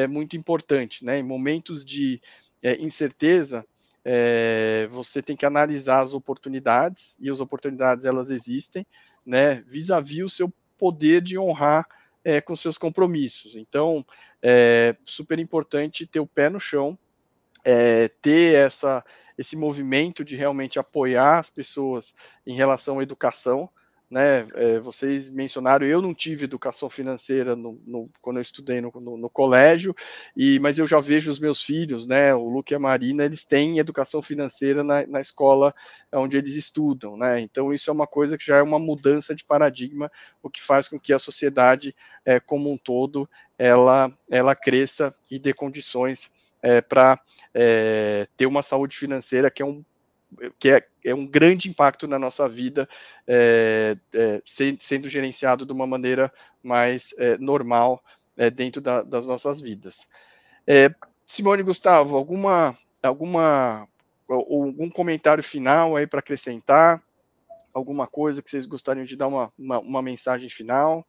muito 0.10 0.36
importante. 0.36 1.06
Né? 1.06 1.20
Em 1.20 1.24
momentos 1.24 1.86
de 1.86 2.22
incerteza, 2.62 3.66
é, 4.06 4.88
você 4.92 5.20
tem 5.20 5.36
que 5.36 5.48
analisar 5.48 6.04
as 6.04 6.14
oportunidades, 6.14 7.18
e 7.20 7.30
as 7.30 7.40
oportunidades 7.40 8.06
elas 8.06 8.30
existem, 8.30 8.86
né, 9.26 9.64
vis-à-vis 9.66 10.24
o 10.24 10.30
seu 10.30 10.54
poder 10.78 11.22
de 11.22 11.40
honrar 11.40 11.88
é, 12.24 12.40
com 12.40 12.56
seus 12.56 12.78
compromissos. 12.78 13.56
Então, 13.56 14.06
é 14.42 14.96
super 15.04 15.40
importante 15.40 16.06
ter 16.06 16.20
o 16.20 16.28
pé 16.28 16.50
no 16.50 16.60
chão, 16.60 16.98
é, 17.66 18.08
ter 18.22 18.54
essa, 18.54 19.04
esse 19.36 19.58
movimento 19.58 20.24
de 20.24 20.36
realmente 20.36 20.78
apoiar 20.78 21.40
as 21.40 21.50
pessoas 21.50 22.14
em 22.46 22.56
relação 22.56 23.00
à 23.00 23.04
educação, 23.04 23.68
né? 24.16 24.48
É, 24.54 24.80
vocês 24.80 25.30
mencionaram, 25.30 25.86
eu 25.86 26.02
não 26.02 26.14
tive 26.14 26.46
educação 26.46 26.90
financeira 26.90 27.54
no, 27.54 27.78
no, 27.86 28.10
quando 28.22 28.38
eu 28.38 28.42
estudei 28.42 28.80
no, 28.80 28.90
no, 28.90 29.30
colégio, 29.30 29.94
e 30.38 30.58
mas 30.60 30.78
eu 30.78 30.86
já 30.86 31.02
vejo 31.02 31.30
os 31.30 31.38
meus 31.38 31.62
filhos, 31.62 32.08
né? 32.08 32.34
O 32.34 32.48
Luke 32.48 32.74
e 32.74 32.78
a 32.78 32.80
Marina, 32.80 33.26
eles 33.26 33.44
têm 33.44 33.78
educação 33.78 34.22
financeira 34.22 34.86
na, 34.86 35.06
na 35.06 35.20
escola 35.20 35.76
onde 36.14 36.38
eles 36.38 36.56
estudam, 36.56 37.18
né? 37.18 37.42
Então 37.42 37.74
isso 37.74 37.90
é 37.90 37.94
uma 37.94 38.08
coisa 38.08 38.38
que 38.38 38.46
já 38.46 38.56
é 38.56 38.62
uma 38.62 38.80
mudança 38.80 39.36
de 39.36 39.44
paradigma, 39.44 40.10
o 40.42 40.50
que 40.50 40.62
faz 40.62 40.88
com 40.88 40.98
que 40.98 41.12
a 41.12 41.20
sociedade 41.20 41.94
é, 42.24 42.40
como 42.40 42.72
um 42.72 42.78
todo 42.78 43.30
ela 43.60 44.10
ela 44.32 44.56
cresça 44.56 45.14
e 45.30 45.38
dê 45.38 45.54
condições 45.54 46.32
é, 46.64 46.80
para 46.80 47.20
é, 47.54 48.30
ter 48.38 48.46
uma 48.46 48.62
saúde 48.62 48.96
financeira 48.96 49.52
que 49.52 49.62
é 49.62 49.66
um 49.66 49.84
que 50.60 50.70
é, 50.70 50.88
é 51.04 51.14
um 51.14 51.26
grande 51.26 51.70
impacto 51.70 52.08
na 52.08 52.20
nossa 52.20 52.48
vida, 52.48 52.88
é, 53.28 53.98
é, 54.14 54.42
sendo 54.80 55.10
gerenciado 55.10 55.66
de 55.66 55.72
uma 55.74 55.88
maneira 55.88 56.32
mais 56.64 57.14
é, 57.18 57.38
normal 57.38 58.04
é, 58.38 58.50
dentro 58.50 58.82
da, 58.82 59.02
das 59.02 59.28
nossas 59.28 59.62
vidas. 59.62 60.10
É, 60.68 60.94
Simone 61.26 61.64
Gustavo, 61.64 62.16
alguma, 62.16 62.76
alguma 63.02 63.88
algum 64.28 64.90
comentário 64.90 65.44
final 65.44 65.96
aí 65.96 66.08
para 66.08 66.20
acrescentar? 66.20 67.02
Alguma 67.74 68.08
coisa 68.08 68.42
que 68.42 68.50
vocês 68.50 68.66
gostariam 68.66 69.06
de 69.06 69.16
dar 69.16 69.28
uma, 69.28 69.52
uma, 69.58 69.80
uma 69.80 70.02
mensagem 70.02 70.50
final? 70.50 71.06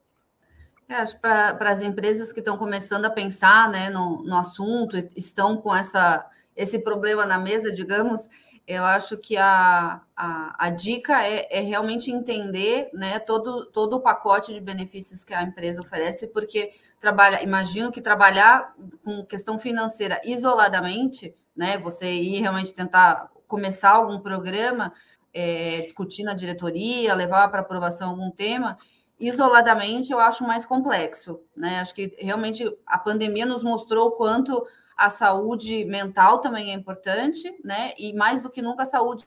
É, 0.89 0.95
acho 0.95 1.19
para 1.21 1.71
as 1.71 1.81
empresas 1.81 2.33
que 2.33 2.41
estão 2.41 2.57
começando 2.57 3.07
a 3.07 3.11
pensar 3.11 3.71
né, 3.71 3.91
no, 3.91 4.23
no 4.23 4.37
assunto, 4.37 4.97
estão 5.17 5.57
com 5.57 5.75
essa, 5.75 6.29
esse 6.55 6.79
problema 6.79 7.27
na 7.27 7.39
mesa, 7.39 7.73
digamos, 7.73 8.29
eu 8.67 8.85
acho 8.85 9.17
que 9.17 9.37
a, 9.37 10.01
a, 10.17 10.67
a 10.67 10.71
dica 10.71 11.23
é, 11.25 11.47
é, 11.51 11.61
realmente 11.61 12.11
entender 12.11 12.91
né, 12.93 13.21
todo, 13.21 13.67
todo 13.67 13.95
o 13.95 14.01
pacote 14.01 14.53
de 14.53 14.61
benefícios 14.61 15.23
que 15.23 15.33
a 15.33 15.43
empresa 15.43 15.81
oferece, 15.81 16.27
porque 16.27 16.73
trabalha, 16.99 17.43
imagino 17.45 17.93
que 17.93 18.01
trabalhar 18.01 18.75
com 19.05 19.25
questão 19.25 19.57
financeira 19.59 20.21
isoladamente, 20.25 21.33
né, 21.55 21.79
você 21.79 22.11
ir 22.11 22.41
realmente 22.41 22.75
tentar 22.75 23.31
começar 23.47 23.91
algum 23.91 24.19
programa, 24.19 24.93
é, 25.33 25.83
discutir 25.83 26.25
na 26.25 26.35
diretoria, 26.35 27.15
levar 27.15 27.49
para 27.49 27.61
aprovação 27.61 28.11
algum 28.11 28.33
tema, 28.33 28.77
isoladamente 29.21 30.13
eu 30.13 30.19
acho 30.19 30.45
mais 30.45 30.67
complexo. 30.67 31.41
Né? 31.57 31.79
Acho 31.79 31.95
que 31.95 32.17
realmente 32.19 32.69
a 32.85 32.99
pandemia 32.99 33.47
nos 33.47 33.63
mostrou 33.63 34.09
o 34.09 34.13
quanto 34.13 34.67
a 34.97 35.11
saúde 35.11 35.85
mental 35.85 36.41
também 36.41 36.71
é 36.71 36.75
importante, 36.75 37.55
né? 37.63 37.93
E 37.99 38.15
mais 38.15 38.41
do 38.41 38.49
que 38.49 38.63
nunca 38.63 38.83
a 38.83 38.87
saúde 38.87 39.27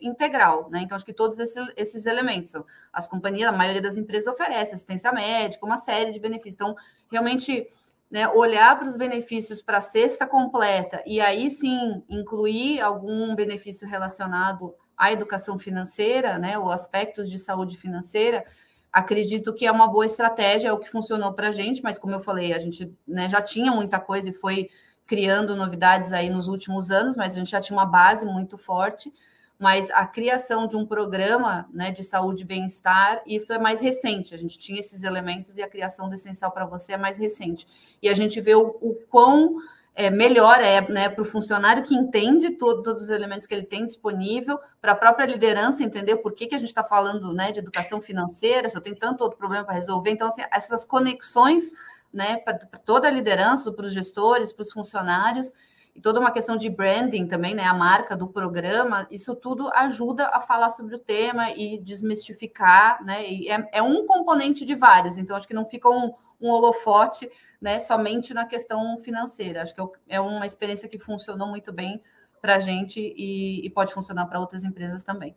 integral, 0.00 0.70
né? 0.70 0.80
Então, 0.82 0.96
acho 0.96 1.04
que 1.04 1.12
todos 1.12 1.38
esses, 1.38 1.72
esses 1.76 2.06
elementos, 2.06 2.52
as 2.92 3.06
companhias, 3.06 3.52
a 3.52 3.56
maioria 3.56 3.82
das 3.82 3.98
empresas 3.98 4.32
oferece 4.32 4.74
assistência 4.74 5.12
médica, 5.12 5.66
uma 5.66 5.76
série 5.76 6.12
de 6.12 6.18
benefícios. 6.18 6.54
Então, 6.54 6.74
realmente, 7.10 7.68
né, 8.10 8.26
olhar 8.28 8.78
para 8.78 8.88
os 8.88 8.96
benefícios 8.96 9.62
para 9.62 9.78
a 9.78 9.82
cesta 9.82 10.26
completa 10.26 11.02
e 11.06 11.20
aí 11.20 11.50
sim 11.50 12.02
incluir 12.08 12.80
algum 12.80 13.34
benefício 13.36 13.86
relacionado 13.86 14.74
à 14.96 15.12
educação 15.12 15.58
financeira, 15.58 16.38
né? 16.38 16.58
Ou 16.58 16.70
aspectos 16.70 17.30
de 17.30 17.38
saúde 17.38 17.76
financeira, 17.76 18.42
acredito 18.90 19.54
que 19.54 19.66
é 19.66 19.70
uma 19.70 19.86
boa 19.86 20.06
estratégia, 20.06 20.68
é 20.68 20.72
o 20.72 20.78
que 20.78 20.90
funcionou 20.90 21.34
para 21.34 21.48
a 21.48 21.52
gente, 21.52 21.82
mas 21.82 21.98
como 21.98 22.14
eu 22.14 22.20
falei, 22.20 22.54
a 22.54 22.58
gente 22.58 22.90
né, 23.06 23.28
já 23.28 23.42
tinha 23.42 23.70
muita 23.70 24.00
coisa 24.00 24.30
e 24.30 24.32
foi 24.32 24.70
criando 25.10 25.56
novidades 25.56 26.12
aí 26.12 26.30
nos 26.30 26.46
últimos 26.46 26.88
anos, 26.88 27.16
mas 27.16 27.34
a 27.34 27.40
gente 27.40 27.50
já 27.50 27.60
tinha 27.60 27.76
uma 27.76 27.84
base 27.84 28.24
muito 28.24 28.56
forte. 28.56 29.12
Mas 29.58 29.90
a 29.90 30.06
criação 30.06 30.68
de 30.68 30.76
um 30.76 30.86
programa 30.86 31.68
né, 31.72 31.90
de 31.90 32.04
saúde 32.04 32.44
e 32.44 32.46
bem-estar, 32.46 33.20
isso 33.26 33.52
é 33.52 33.58
mais 33.58 33.80
recente. 33.80 34.36
A 34.36 34.38
gente 34.38 34.56
tinha 34.56 34.78
esses 34.78 35.02
elementos 35.02 35.56
e 35.56 35.62
a 35.62 35.68
criação 35.68 36.08
do 36.08 36.14
Essencial 36.14 36.52
para 36.52 36.64
Você 36.64 36.92
é 36.92 36.96
mais 36.96 37.18
recente. 37.18 37.66
E 38.00 38.08
a 38.08 38.14
gente 38.14 38.40
vê 38.40 38.54
o, 38.54 38.68
o 38.80 38.94
quão 39.10 39.56
é, 39.96 40.10
melhor 40.10 40.60
é 40.60 40.80
né, 40.88 41.08
para 41.08 41.22
o 41.22 41.24
funcionário 41.24 41.82
que 41.82 41.94
entende 41.94 42.50
todo, 42.50 42.80
todos 42.80 43.02
os 43.02 43.10
elementos 43.10 43.48
que 43.48 43.52
ele 43.54 43.66
tem 43.66 43.84
disponível, 43.84 44.60
para 44.80 44.92
a 44.92 44.94
própria 44.94 45.26
liderança 45.26 45.82
entender 45.82 46.18
por 46.18 46.34
que, 46.34 46.46
que 46.46 46.54
a 46.54 46.58
gente 46.58 46.68
está 46.68 46.84
falando 46.84 47.34
né, 47.34 47.50
de 47.50 47.58
educação 47.58 48.00
financeira, 48.00 48.68
se 48.68 48.76
eu 48.76 48.80
tenho 48.80 48.96
tanto 48.96 49.22
outro 49.22 49.36
problema 49.36 49.64
para 49.64 49.74
resolver. 49.74 50.10
Então, 50.12 50.28
assim, 50.28 50.42
essas 50.52 50.84
conexões 50.84 51.72
né, 52.12 52.38
para 52.38 52.58
toda 52.84 53.08
a 53.08 53.10
liderança, 53.10 53.72
para 53.72 53.86
os 53.86 53.92
gestores, 53.92 54.52
para 54.52 54.62
os 54.62 54.72
funcionários, 54.72 55.52
e 55.94 56.00
toda 56.00 56.20
uma 56.20 56.30
questão 56.30 56.56
de 56.56 56.70
branding 56.70 57.26
também, 57.26 57.54
né? 57.54 57.64
A 57.64 57.74
marca 57.74 58.16
do 58.16 58.28
programa, 58.28 59.06
isso 59.10 59.34
tudo 59.34 59.68
ajuda 59.74 60.28
a 60.28 60.40
falar 60.40 60.70
sobre 60.70 60.94
o 60.94 60.98
tema 60.98 61.50
e 61.50 61.78
desmistificar, 61.78 63.04
né? 63.04 63.28
E 63.28 63.50
é, 63.50 63.68
é 63.72 63.82
um 63.82 64.06
componente 64.06 64.64
de 64.64 64.74
vários, 64.74 65.18
então 65.18 65.36
acho 65.36 65.48
que 65.48 65.54
não 65.54 65.66
fica 65.66 65.88
um, 65.88 66.14
um 66.40 66.48
holofote, 66.48 67.28
né? 67.60 67.80
Somente 67.80 68.32
na 68.32 68.46
questão 68.46 68.98
financeira. 69.00 69.62
Acho 69.62 69.74
que 69.74 69.80
é, 69.80 69.86
é 70.16 70.20
uma 70.20 70.46
experiência 70.46 70.88
que 70.88 70.98
funcionou 70.98 71.48
muito 71.48 71.72
bem 71.72 72.00
para 72.40 72.56
a 72.56 72.60
gente 72.60 73.00
e, 73.00 73.66
e 73.66 73.70
pode 73.70 73.92
funcionar 73.92 74.26
para 74.26 74.40
outras 74.40 74.64
empresas 74.64 75.02
também. 75.02 75.34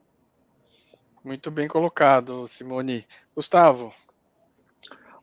Muito 1.24 1.50
bem 1.50 1.68
colocado, 1.68 2.48
Simone. 2.48 3.08
Gustavo. 3.36 3.94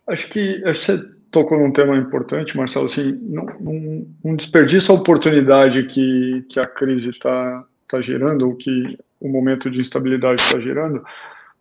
Acho 0.07 0.29
que 0.29 0.61
você 0.65 0.99
tocou 1.31 1.59
num 1.59 1.73
tema 1.73 1.97
importante, 1.97 2.57
Marcelo. 2.57 2.87
Assim, 2.87 3.19
não, 3.23 3.47
não, 3.61 4.07
não 4.25 4.37
desperdiça 4.37 4.93
a 4.93 4.97
oportunidade 4.97 5.85
que, 5.85 6.45
que 6.49 6.59
a 6.59 6.65
crise 6.65 7.11
está 7.11 7.65
tá 7.89 8.01
gerando, 8.01 8.47
ou 8.47 8.57
que 8.57 8.99
o 9.21 9.29
momento 9.29 9.71
de 9.71 9.81
instabilidade 9.81 10.41
está 10.41 10.59
gerando, 10.61 11.05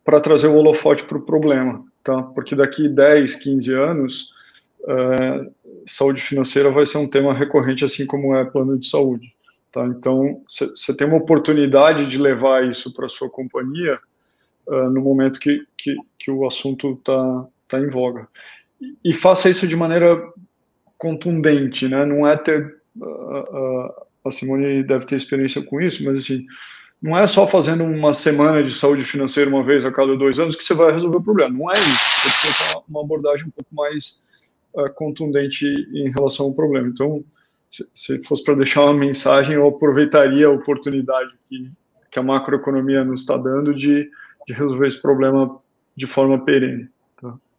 para 0.03 0.19
trazer 0.19 0.47
o 0.47 0.55
holofote 0.55 1.03
para 1.03 1.17
o 1.17 1.21
problema. 1.21 1.83
Tá? 2.03 2.21
Porque 2.21 2.55
daqui 2.55 2.87
10, 2.87 3.35
15 3.35 3.73
anos, 3.73 4.29
é, 4.87 5.49
saúde 5.85 6.21
financeira 6.21 6.71
vai 6.71 6.85
ser 6.85 6.97
um 6.97 7.07
tema 7.07 7.33
recorrente, 7.33 7.85
assim 7.85 8.05
como 8.05 8.35
é 8.35 8.45
plano 8.45 8.77
de 8.77 8.87
saúde. 8.87 9.33
Tá? 9.71 9.85
Então, 9.85 10.41
você 10.47 10.95
tem 10.95 11.07
uma 11.07 11.17
oportunidade 11.17 12.07
de 12.07 12.17
levar 12.17 12.67
isso 12.67 12.93
para 12.93 13.07
sua 13.07 13.29
companhia 13.29 13.99
uh, 14.65 14.89
no 14.89 15.01
momento 15.01 15.39
que, 15.39 15.63
que, 15.77 15.95
que 16.17 16.31
o 16.31 16.45
assunto 16.45 16.93
está 16.93 17.47
tá 17.70 17.80
em 17.80 17.89
voga. 17.89 18.28
E, 19.03 19.13
faça 19.13 19.49
isso 19.49 19.67
de 19.67 19.76
maneira 19.76 20.22
contundente, 20.97 21.88
né? 21.88 22.05
não 22.05 22.28
é 22.28 22.36
ter. 22.38 22.80
Uh, 22.95 23.05
uh, 23.05 24.09
a 24.26 24.32
Simone 24.32 24.84
deve 24.84 25.05
ter 25.05 25.15
experiência 25.15 25.63
com 25.63 25.80
isso, 25.80 26.03
mas 26.03 26.17
assim, 26.17 26.45
não 27.01 27.17
é 27.17 27.26
só 27.26 27.47
fazendo 27.47 27.86
uma 27.86 28.13
semana 28.13 28.61
de 28.61 28.74
saúde 28.74 29.03
financeira 29.05 29.49
uma 29.49 29.63
vez 29.63 29.86
a 29.86 29.91
cada 29.91 30.15
dois 30.17 30.39
anos 30.39 30.55
que 30.55 30.63
você 30.63 30.74
vai 30.74 30.91
resolver 30.91 31.17
o 31.17 31.24
problema. 31.24 31.57
Não 31.57 31.70
é 31.70 31.74
isso. 31.74 32.30
Você 32.30 32.74
ter 32.74 32.84
uma 32.89 33.01
abordagem 33.01 33.47
um 33.47 33.51
pouco 33.51 33.74
mais 33.74 34.22
contundente 34.95 35.65
em 35.65 36.11
relação 36.11 36.47
ao 36.47 36.53
problema. 36.53 36.89
Então, 36.89 37.24
se 37.93 38.22
fosse 38.24 38.43
para 38.43 38.55
deixar 38.55 38.84
uma 38.84 38.93
mensagem, 38.93 39.55
eu 39.55 39.67
aproveitaria 39.67 40.47
a 40.47 40.51
oportunidade 40.51 41.36
que, 41.47 41.72
que 42.11 42.20
a 42.20 42.24
macroeconomia 42.24 43.03
nos 43.03 43.22
está 43.22 43.38
dando 43.38 43.74
de, 43.74 44.09
de 44.47 44.53
resolver 44.53 44.88
esse 44.88 45.01
problema 45.01 45.59
de 45.95 46.07
forma 46.07 46.43
perene. 46.43 46.89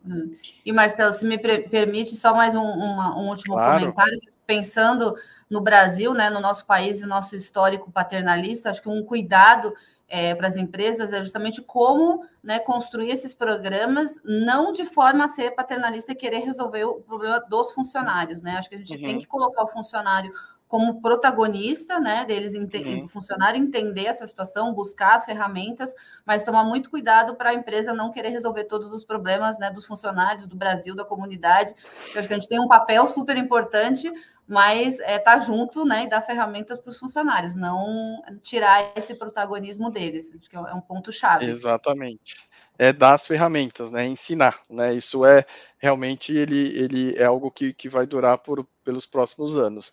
Hum. 0.05 0.34
E 0.64 0.72
Marcelo, 0.72 1.12
se 1.12 1.24
me 1.26 1.38
permite 1.38 2.16
só 2.16 2.34
mais 2.34 2.55
um, 2.55 2.62
uma, 2.62 3.18
um 3.18 3.28
último 3.28 3.55
claro. 3.55 3.80
comentário, 3.80 4.20
pensando 4.46 5.14
no 5.48 5.61
Brasil, 5.61 6.14
né, 6.14 6.30
no 6.30 6.40
nosso 6.40 6.64
país 6.64 7.01
e 7.01 7.07
nosso 7.07 7.34
histórico 7.34 7.90
paternalista, 7.90 8.70
acho 8.70 8.82
que 8.82 8.88
um 8.88 9.05
cuidado 9.05 9.74
é, 10.09 10.34
para 10.34 10.48
as 10.48 10.57
empresas 10.57 11.12
é 11.12 11.22
justamente 11.22 11.62
como 11.62 12.24
né, 12.42 12.59
construir 12.59 13.11
esses 13.11 13.34
programas, 13.34 14.18
não 14.24 14.72
de 14.72 14.84
forma 14.84 15.24
a 15.24 15.28
ser 15.28 15.53
paternalista 15.53 16.12
e 16.12 16.16
querer 16.16 16.40
resolver 16.40 16.84
o 16.84 16.94
problema 16.96 17.40
dos 17.40 17.72
funcionários. 17.72 18.42
Né? 18.42 18.57
Acho 18.57 18.68
que 18.68 18.74
a 18.74 18.78
gente 18.78 18.92
uhum. 18.94 19.01
tem 19.01 19.18
que 19.18 19.26
colocar 19.26 19.62
o 19.62 19.68
funcionário 19.68 20.32
como 20.70 21.02
protagonista, 21.02 21.98
né, 21.98 22.24
deles 22.24 22.54
uhum. 22.54 23.04
o 23.04 23.08
funcionário 23.08 23.60
entender 23.60 24.06
essa 24.06 24.24
situação, 24.24 24.72
buscar 24.72 25.16
as 25.16 25.24
ferramentas, 25.24 25.92
mas 26.24 26.44
tomar 26.44 26.62
muito 26.62 26.88
cuidado 26.90 27.34
para 27.34 27.50
a 27.50 27.54
empresa 27.54 27.92
não 27.92 28.12
querer 28.12 28.28
resolver 28.28 28.62
todos 28.66 28.92
os 28.92 29.04
problemas, 29.04 29.58
né, 29.58 29.68
dos 29.68 29.84
funcionários 29.84 30.46
do 30.46 30.54
Brasil, 30.54 30.94
da 30.94 31.04
comunidade. 31.04 31.74
Eu 32.14 32.20
acho 32.20 32.28
que 32.28 32.34
a 32.34 32.38
gente 32.38 32.48
tem 32.48 32.60
um 32.60 32.68
papel 32.68 33.04
super 33.08 33.36
importante, 33.36 34.08
mas 34.46 35.00
é 35.00 35.16
estar 35.16 35.32
tá 35.32 35.38
junto 35.40 35.84
né, 35.84 36.04
e 36.04 36.08
dar 36.08 36.22
ferramentas 36.22 36.78
para 36.78 36.90
os 36.90 36.98
funcionários, 37.00 37.56
não 37.56 38.22
tirar 38.40 38.92
esse 38.94 39.16
protagonismo 39.16 39.90
deles. 39.90 40.32
Acho 40.32 40.48
que 40.48 40.54
é 40.54 40.60
um 40.60 40.80
ponto 40.80 41.10
chave. 41.10 41.46
Exatamente. 41.46 42.48
É 42.78 42.92
dar 42.92 43.14
as 43.14 43.26
ferramentas, 43.26 43.90
né? 43.90 44.06
Ensinar. 44.06 44.60
Né? 44.70 44.94
Isso 44.94 45.26
é 45.26 45.44
realmente 45.78 46.32
ele, 46.32 46.78
ele 46.78 47.14
é 47.16 47.24
algo 47.24 47.50
que, 47.50 47.74
que 47.74 47.88
vai 47.88 48.06
durar 48.06 48.38
por, 48.38 48.64
pelos 48.84 49.04
próximos 49.04 49.56
anos. 49.56 49.90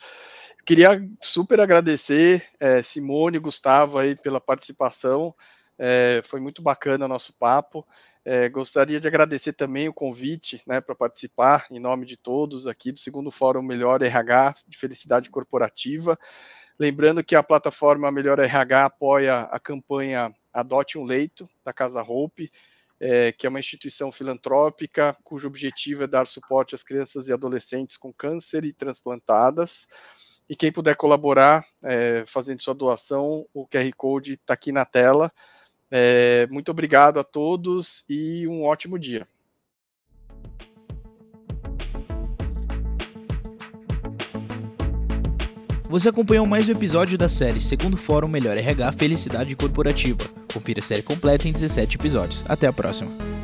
Queria 0.68 1.01
super 1.22 1.61
agradecer 1.61 2.45
é, 2.59 2.82
Simone 2.82 3.38
e 3.38 3.39
Gustavo 3.39 3.97
aí 3.97 4.18
pela 4.18 4.41
participação. 4.41 5.34
É, 5.80 6.20
foi 6.26 6.41
muito 6.41 6.61
bacana 6.61 7.05
o 7.05 7.07
nosso 7.07 7.32
papo. 7.39 7.88
É, 8.26 8.49
gostaria 8.49 8.99
de 8.99 9.07
agradecer 9.07 9.53
também 9.53 9.88
o 9.88 9.93
convite 9.93 10.61
né, 10.68 10.82
para 10.82 10.93
participar, 10.93 11.68
em 11.72 11.80
nome 11.80 12.05
de 12.05 12.18
todos 12.18 12.68
aqui 12.68 12.91
do 12.91 12.99
segundo 12.99 13.32
Fórum 13.32 13.61
Melhor 13.61 14.01
RH 14.01 14.55
de 14.68 14.78
Felicidade 14.78 15.30
Corporativa. 15.30 16.20
Lembrando 16.78 17.24
que 17.24 17.38
a 17.38 17.41
plataforma 17.41 18.11
Melhor 18.11 18.38
RH 18.38 18.88
apoia 18.88 19.43
a 19.43 19.57
campanha 19.61 20.36
Adote 20.51 20.97
um 20.97 21.05
Leito, 21.05 21.47
da 21.63 21.72
Casa 21.72 22.03
Hope, 22.03 22.51
é, 22.99 23.32
que 23.32 23.47
é 23.47 23.49
uma 23.49 23.59
instituição 23.59 24.11
filantrópica 24.11 25.15
cujo 25.24 25.47
objetivo 25.47 26.03
é 26.03 26.07
dar 26.07 26.28
suporte 26.28 26.76
às 26.76 26.84
crianças 26.84 27.30
e 27.30 27.34
adolescentes 27.34 27.95
com 27.95 28.11
câncer 28.11 28.65
e 28.65 28.74
transplantadas. 28.74 29.88
E 30.50 30.56
quem 30.56 30.72
puder 30.72 30.95
colaborar 30.95 31.66
é, 31.84 32.24
fazendo 32.26 32.62
sua 32.62 32.74
doação, 32.74 33.45
o 33.54 33.68
QR 33.68 33.91
Code 33.95 34.34
está 34.34 34.54
aqui 34.54 34.72
na 34.72 34.86
tela. 34.86 35.32
É, 35.91 36.48
muito 36.50 36.72
obrigado 36.72 37.20
a 37.20 37.24
todos 37.24 38.04
e 38.10 38.48
um 38.48 38.64
ótimo 38.64 38.98
dia. 38.98 39.28
Você 45.89 46.10
acompanhou 46.10 46.45
mais 46.45 46.68
um 46.68 46.74
episódio 46.74 47.18
da 47.18 47.30
série 47.30 47.62
Segundo 47.62 47.95
Fórum 47.95 48.28
Melhor 48.28 48.58
RH 48.58 48.91
Felicidade 48.93 49.56
Corporativa. 49.56 50.20
Confira 50.54 50.82
a 50.82 50.84
série 50.84 51.02
completa 51.02 51.48
em 51.48 51.54
17 51.54 51.95
episódios. 51.95 52.43
Até 52.50 52.68
a 52.68 52.74
próxima. 52.74 53.36